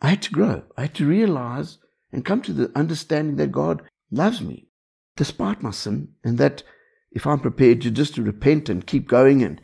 I 0.00 0.10
had 0.10 0.22
to 0.22 0.30
grow. 0.30 0.62
I 0.76 0.82
had 0.82 0.94
to 0.94 1.06
realize 1.06 1.78
and 2.12 2.24
come 2.24 2.40
to 2.42 2.52
the 2.52 2.70
understanding 2.76 3.36
that 3.36 3.52
God 3.52 3.82
loves 4.10 4.40
me 4.40 4.68
despite 5.16 5.62
my 5.62 5.72
sin 5.72 6.14
and 6.22 6.38
that 6.38 6.62
if 7.10 7.26
I'm 7.26 7.40
prepared 7.40 7.80
to 7.82 7.90
just 7.90 8.14
to 8.14 8.22
repent 8.22 8.68
and 8.68 8.86
keep 8.86 9.08
going 9.08 9.42
and 9.42 9.60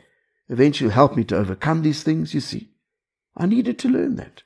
eventually 0.48 0.90
help 0.90 1.16
me 1.16 1.22
to 1.24 1.36
overcome 1.36 1.82
these 1.82 2.02
things, 2.02 2.34
you 2.34 2.40
see, 2.40 2.72
I 3.36 3.46
needed 3.46 3.78
to 3.78 3.88
learn 3.88 4.16
that. 4.16 4.42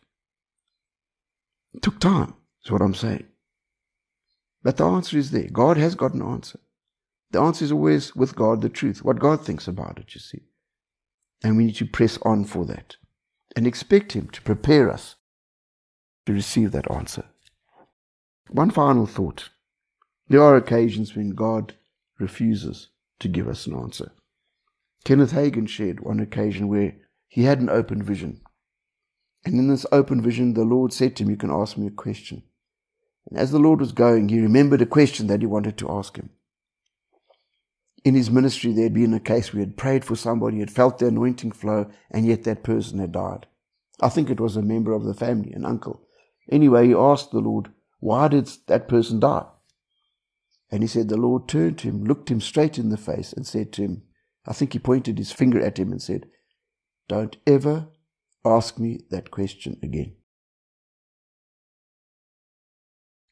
It 1.73 1.83
took 1.83 1.99
time, 1.99 2.35
is 2.65 2.71
what 2.71 2.83
I'm 2.83 2.95
saying. 2.95 3.25
But 4.63 4.77
the 4.77 4.85
answer 4.85 5.17
is 5.17 5.31
there. 5.31 5.49
God 5.51 5.79
has 5.79 5.95
got 5.95 6.13
an 6.13 6.23
answer. 6.23 6.61
The 7.31 7.41
answer 7.41 7.65
is 7.65 7.73
always 7.73 8.17
with 8.17 8.35
God 8.35 8.63
the 8.63 8.69
truth, 8.69 9.05
what 9.05 9.19
God 9.19 9.45
thinks 9.45 9.69
about 9.69 9.99
it, 9.99 10.15
you 10.15 10.21
see. 10.21 10.43
And 11.43 11.57
we 11.57 11.67
need 11.67 11.77
to 11.77 11.87
press 11.87 12.19
on 12.23 12.45
for 12.45 12.65
that 12.65 12.97
and 13.55 13.67
expect 13.67 14.13
Him 14.13 14.29
to 14.31 14.43
prepare 14.43 14.91
us 14.91 15.17
to 16.27 16.33
receive 16.33 16.73
that 16.73 16.91
answer. 16.91 17.25
One 18.51 18.71
final 18.71 19.07
thought. 19.07 19.51
There 20.29 20.43
are 20.43 20.57
occasions 20.57 21.17
when 21.17 21.31
God 21.31 21.75
refuses 22.19 22.89
to 23.21 23.29
give 23.29 23.49
us 23.49 23.67
an 23.67 23.75
answer. 23.75 24.13
Kenneth 25.05 25.33
Hagin 25.33 25.67
shared 25.69 26.01
one 26.01 26.21
occasion 26.21 26.69
where 26.69 26.97
he 27.29 27.45
had 27.45 27.61
an 27.61 27.71
open 27.71 28.03
vision. 28.03 28.41
And 29.45 29.55
in 29.55 29.69
this 29.69 29.87
open 29.93 30.21
vision, 30.21 30.55
the 30.55 30.65
Lord 30.65 30.93
said 30.93 31.17
to 31.17 31.23
him, 31.23 31.31
You 31.31 31.37
can 31.37 31.51
ask 31.51 31.77
me 31.77 31.87
a 31.87 31.91
question. 31.91 32.43
And 33.31 33.39
as 33.39 33.51
the 33.51 33.59
Lord 33.59 33.81
was 33.81 33.93
going, 33.93 34.29
he 34.29 34.41
remembered 34.41 34.83
a 34.83 34.87
question 34.87 35.27
that 35.29 35.41
he 35.41 35.47
wanted 35.47 35.79
to 35.79 35.91
ask 35.91 36.17
him. 36.17 36.31
In 38.09 38.15
his 38.15 38.31
ministry, 38.31 38.73
there 38.73 38.85
had 38.85 38.95
been 38.95 39.13
a 39.13 39.21
case 39.21 39.53
where 39.53 39.61
he 39.61 39.67
had 39.67 39.77
prayed 39.77 40.03
for 40.03 40.17
somebody, 40.17 40.61
had 40.61 40.71
felt 40.71 40.97
the 40.97 41.09
anointing 41.09 41.53
flow, 41.53 41.91
and 42.11 42.25
yet 42.25 42.45
that 42.45 42.63
person 42.63 43.01
had 43.01 43.13
died. 43.13 43.47
I 44.01 44.09
think 44.09 44.31
it 44.31 44.41
was 44.41 44.57
a 44.57 44.63
member 44.63 44.95
of 44.95 45.05
the 45.05 45.13
family, 45.13 45.53
an 45.53 45.67
uncle. 45.67 46.01
Anyway, 46.51 46.87
he 46.87 46.95
asked 46.95 47.33
the 47.33 47.41
Lord, 47.41 47.71
Why 48.01 48.29
did 48.29 48.51
that 48.67 48.89
person 48.89 49.21
die? 49.21 49.45
And 50.71 50.83
he 50.83 50.87
said, 50.87 51.11
The 51.11 51.19
Lord 51.19 51.49
turned 51.49 51.77
to 51.81 51.89
him, 51.89 52.05
looked 52.05 52.31
him 52.31 52.41
straight 52.41 52.79
in 52.79 52.89
the 52.89 52.97
face, 52.97 53.35
and 53.35 53.47
said 53.47 53.75
to 53.75 53.83
him, 53.83 54.05
I 54.47 54.55
think 54.55 54.73
he 54.73 54.79
pointed 54.79 55.19
his 55.19 55.31
finger 55.31 55.61
at 55.61 55.79
him 55.79 55.93
and 55.93 56.01
said, 56.01 56.31
Don't 57.09 57.37
ever 57.47 57.89
ask 58.43 58.79
me 58.79 59.01
that 59.11 59.31
question 59.31 59.79
again. 59.83 60.15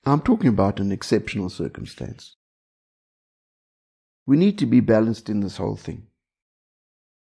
I'm 0.04 0.20
talking 0.20 0.48
about 0.50 0.80
an 0.80 0.92
exceptional 0.92 1.48
circumstance. 1.48 2.36
We 4.26 4.36
need 4.36 4.58
to 4.58 4.66
be 4.66 4.80
balanced 4.80 5.28
in 5.28 5.40
this 5.40 5.56
whole 5.56 5.76
thing. 5.76 6.08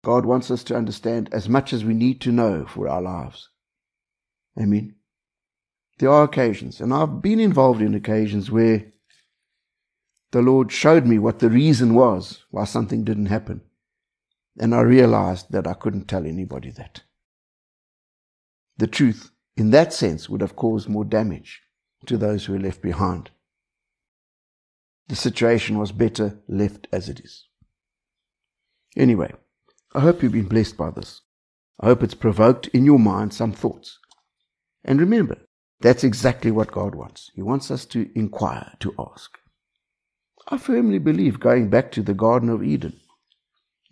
God 0.04 0.24
wants 0.24 0.50
us 0.50 0.64
to 0.64 0.76
understand 0.76 1.28
as 1.32 1.48
much 1.48 1.72
as 1.72 1.84
we 1.84 1.94
need 1.94 2.20
to 2.22 2.32
know 2.32 2.64
for 2.66 2.88
our 2.88 3.02
lives. 3.02 3.50
Amen. 4.58 4.94
There 5.98 6.10
are 6.10 6.24
occasions, 6.24 6.80
and 6.80 6.94
I've 6.94 7.20
been 7.20 7.40
involved 7.40 7.82
in 7.82 7.94
occasions 7.94 8.50
where 8.50 8.86
the 10.30 10.42
Lord 10.42 10.70
showed 10.70 11.06
me 11.06 11.18
what 11.18 11.40
the 11.40 11.50
reason 11.50 11.94
was 11.94 12.44
why 12.50 12.64
something 12.64 13.04
didn't 13.04 13.26
happen. 13.26 13.62
And 14.58 14.74
I 14.74 14.80
realized 14.80 15.52
that 15.52 15.66
I 15.66 15.74
couldn't 15.74 16.08
tell 16.08 16.26
anybody 16.26 16.70
that. 16.72 17.02
The 18.76 18.86
truth, 18.86 19.30
in 19.56 19.70
that 19.70 19.92
sense, 19.92 20.28
would 20.28 20.40
have 20.40 20.56
caused 20.56 20.88
more 20.88 21.04
damage 21.04 21.62
to 22.06 22.16
those 22.16 22.44
who 22.44 22.52
were 22.52 22.60
left 22.60 22.80
behind. 22.80 23.30
The 25.08 25.16
situation 25.16 25.78
was 25.78 25.92
better 25.92 26.38
left 26.48 26.86
as 26.92 27.08
it 27.08 27.20
is. 27.20 27.46
Anyway, 28.96 29.32
I 29.94 30.00
hope 30.00 30.22
you've 30.22 30.32
been 30.32 30.48
blessed 30.48 30.76
by 30.76 30.90
this. 30.90 31.22
I 31.80 31.86
hope 31.86 32.02
it's 32.02 32.14
provoked 32.14 32.66
in 32.68 32.84
your 32.84 32.98
mind 32.98 33.32
some 33.32 33.52
thoughts. 33.52 33.98
And 34.84 35.00
remember, 35.00 35.38
that's 35.80 36.04
exactly 36.04 36.50
what 36.50 36.72
God 36.72 36.94
wants. 36.94 37.30
He 37.34 37.42
wants 37.42 37.70
us 37.70 37.84
to 37.86 38.10
inquire, 38.14 38.72
to 38.80 38.94
ask. 38.98 39.38
I 40.48 40.58
firmly 40.58 40.98
believe, 40.98 41.40
going 41.40 41.70
back 41.70 41.92
to 41.92 42.02
the 42.02 42.14
Garden 42.14 42.48
of 42.48 42.62
Eden, 42.62 43.00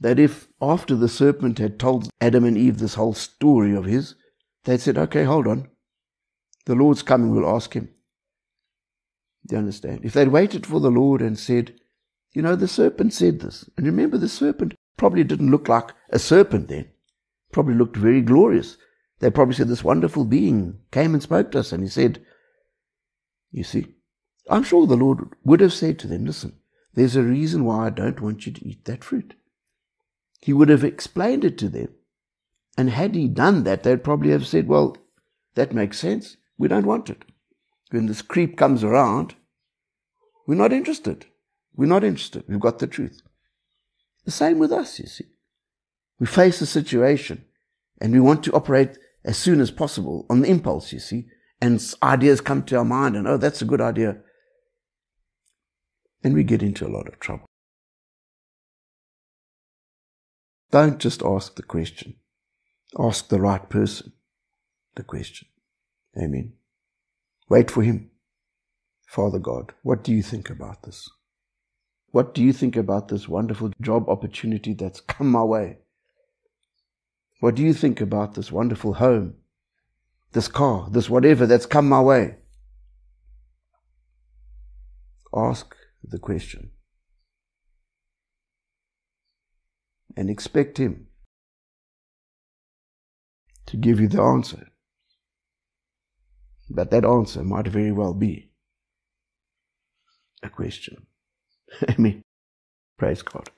that 0.01 0.19
if 0.19 0.49
after 0.61 0.95
the 0.95 1.09
serpent 1.09 1.59
had 1.59 1.79
told 1.79 2.11
Adam 2.21 2.45
and 2.45 2.59
Eve 2.59 2.79
this 2.79 2.95
whole 2.95 3.15
story 3.15 3.75
of 3.75 3.85
his, 3.85 4.15
they'd 4.65 4.81
said, 4.81 4.99
okay, 4.99 5.25
hold 5.25 5.47
on. 5.47 5.69
The 6.67 6.75
Lord's 6.75 7.03
coming, 7.03 7.31
we'll 7.31 7.49
ask 7.49 7.75
him. 7.75 7.89
Do 9.47 9.55
you 9.55 9.59
understand? 9.59 10.01
If 10.05 10.13
they'd 10.13 10.29
waited 10.29 10.67
for 10.67 10.81
the 10.81 10.91
Lord 10.91 11.23
and 11.23 11.39
said, 11.39 11.75
you 12.35 12.43
know, 12.43 12.57
the 12.57 12.69
serpent 12.69 13.13
said 13.15 13.41
this. 13.41 13.69
And 13.77 13.87
remember, 13.87 14.19
the 14.19 14.29
serpent 14.29 14.75
probably 14.97 15.25
didn't 15.25 15.51
look 15.51 15.69
like 15.69 15.93
a 16.11 16.19
serpent 16.19 16.69
then. 16.69 16.89
Probably 17.53 17.75
looked 17.75 17.97
very 17.97 18.21
glorious. 18.21 18.77
They 19.21 19.31
probably 19.31 19.55
said 19.55 19.69
this 19.69 19.85
wonderful 19.85 20.25
being 20.25 20.79
came 20.91 21.15
and 21.15 21.23
spoke 21.23 21.53
to 21.53 21.61
us 21.61 21.73
and 21.73 21.83
he 21.83 21.89
said, 21.89 22.25
you 23.51 23.65
see, 23.65 23.87
I'm 24.51 24.63
sure 24.63 24.87
the 24.87 24.97
Lord 24.97 25.35
would 25.45 25.61
have 25.61 25.73
said 25.73 25.99
to 26.01 26.07
them, 26.07 26.27
listen, 26.27 26.59
there's 26.95 27.17
a 27.17 27.23
reason 27.23 27.65
why 27.65 27.87
I 27.87 27.91
don't 27.91 28.21
want 28.21 28.47
you 28.47 28.53
to 28.53 28.69
eat 28.69 28.85
that 28.85 29.05
fruit. 29.05 29.35
He 30.41 30.53
would 30.53 30.69
have 30.69 30.85
explained 30.85 31.45
it 31.45 31.57
to 31.59 31.69
them. 31.69 31.89
And 32.77 32.91
had 32.91 33.15
he 33.15 33.29
done 33.29 33.65
that, 33.65 33.83
they'd 33.83 34.05
probably 34.05 34.31
have 34.33 34.47
said, 34.47 34.69
well, 34.69 34.97
that 35.55 35.73
makes 35.73 35.99
sense. 35.99 36.37
We 36.59 36.69
don't 36.69 36.87
want 36.87 37.09
it. 37.09 37.25
When 37.91 38.07
this 38.07 38.23
creep 38.23 38.57
comes 38.57 38.83
around, 38.83 39.35
we're 40.47 40.57
not 40.57 40.73
interested. 40.73 41.27
We're 41.75 41.87
not 41.87 42.05
interested. 42.05 42.45
We've 42.49 42.61
got 42.61 42.79
the 42.79 42.87
truth. 42.87 43.23
The 44.25 44.31
same 44.31 44.59
with 44.59 44.73
us, 44.73 44.99
you 44.99 45.07
see. 45.07 45.27
We 46.19 46.27
face 46.27 46.61
a 46.61 46.67
situation 46.67 47.45
and 48.01 48.13
we 48.13 48.21
want 48.21 48.43
to 48.45 48.53
operate 48.53 48.99
as 49.25 49.37
soon 49.37 49.61
as 49.61 49.71
possible 49.71 50.27
on 50.31 50.41
the 50.41 50.49
impulse, 50.49 50.93
you 50.93 50.99
see. 50.99 51.27
And 51.61 51.83
ideas 52.03 52.41
come 52.41 52.65
to 52.65 52.77
our 52.77 52.85
mind 52.85 53.17
and, 53.17 53.27
oh, 53.27 53.37
that's 53.37 53.63
a 53.63 53.67
good 53.67 53.81
idea 53.81 54.19
and 56.27 56.35
we 56.35 56.43
get 56.43 56.61
into 56.61 56.85
a 56.85 56.91
lot 56.91 57.07
of 57.07 57.21
trouble. 57.21 57.47
Don't 60.73 60.99
just 60.99 61.23
ask 61.23 61.55
the 61.55 61.63
question. 61.63 62.17
Ask 62.99 63.29
the 63.29 63.41
right 63.41 63.71
person 63.71 64.13
the 64.97 65.05
question. 65.05 65.47
Amen. 66.19 66.55
Wait 67.49 67.71
for 67.71 67.83
him. 67.83 68.11
Father 69.07 69.39
God, 69.39 69.73
what 69.83 70.03
do 70.03 70.13
you 70.13 70.23
think 70.23 70.51
about 70.51 70.83
this? 70.83 71.09
What 72.11 72.35
do 72.35 72.43
you 72.43 72.53
think 72.53 72.77
about 72.77 73.09
this 73.09 73.29
wonderful 73.29 73.71
job 73.81 74.09
opportunity 74.09 74.75
that's 74.75 75.01
come 75.01 75.31
my 75.31 75.45
way? 75.45 75.79
What 77.41 77.55
do 77.55 77.63
you 77.63 77.75
think 77.75 78.01
about 78.01 78.35
this 78.35 78.51
wonderful 78.51 78.95
home, 78.95 79.35
this 80.33 80.49
car, 80.49 80.89
this 80.91 81.11
whatever 81.11 81.47
that's 81.47 81.67
come 81.67 81.89
my 81.89 82.01
way? 82.01 82.37
Ask 85.35 85.77
the 86.03 86.19
question 86.19 86.71
and 90.17 90.31
expect 90.31 90.79
Him 90.79 91.09
to 93.67 93.77
give 93.77 94.01
you 94.01 94.09
the 94.09 94.23
answer. 94.23 94.69
But 96.71 96.91
that 96.93 97.05
answer 97.05 97.45
might 97.45 97.69
very 97.69 97.93
well 97.93 98.15
be 98.15 98.51
a 100.43 100.51
question. 100.51 101.07
Amen. 101.91 102.23
Praise 102.99 103.23
God. 103.23 103.51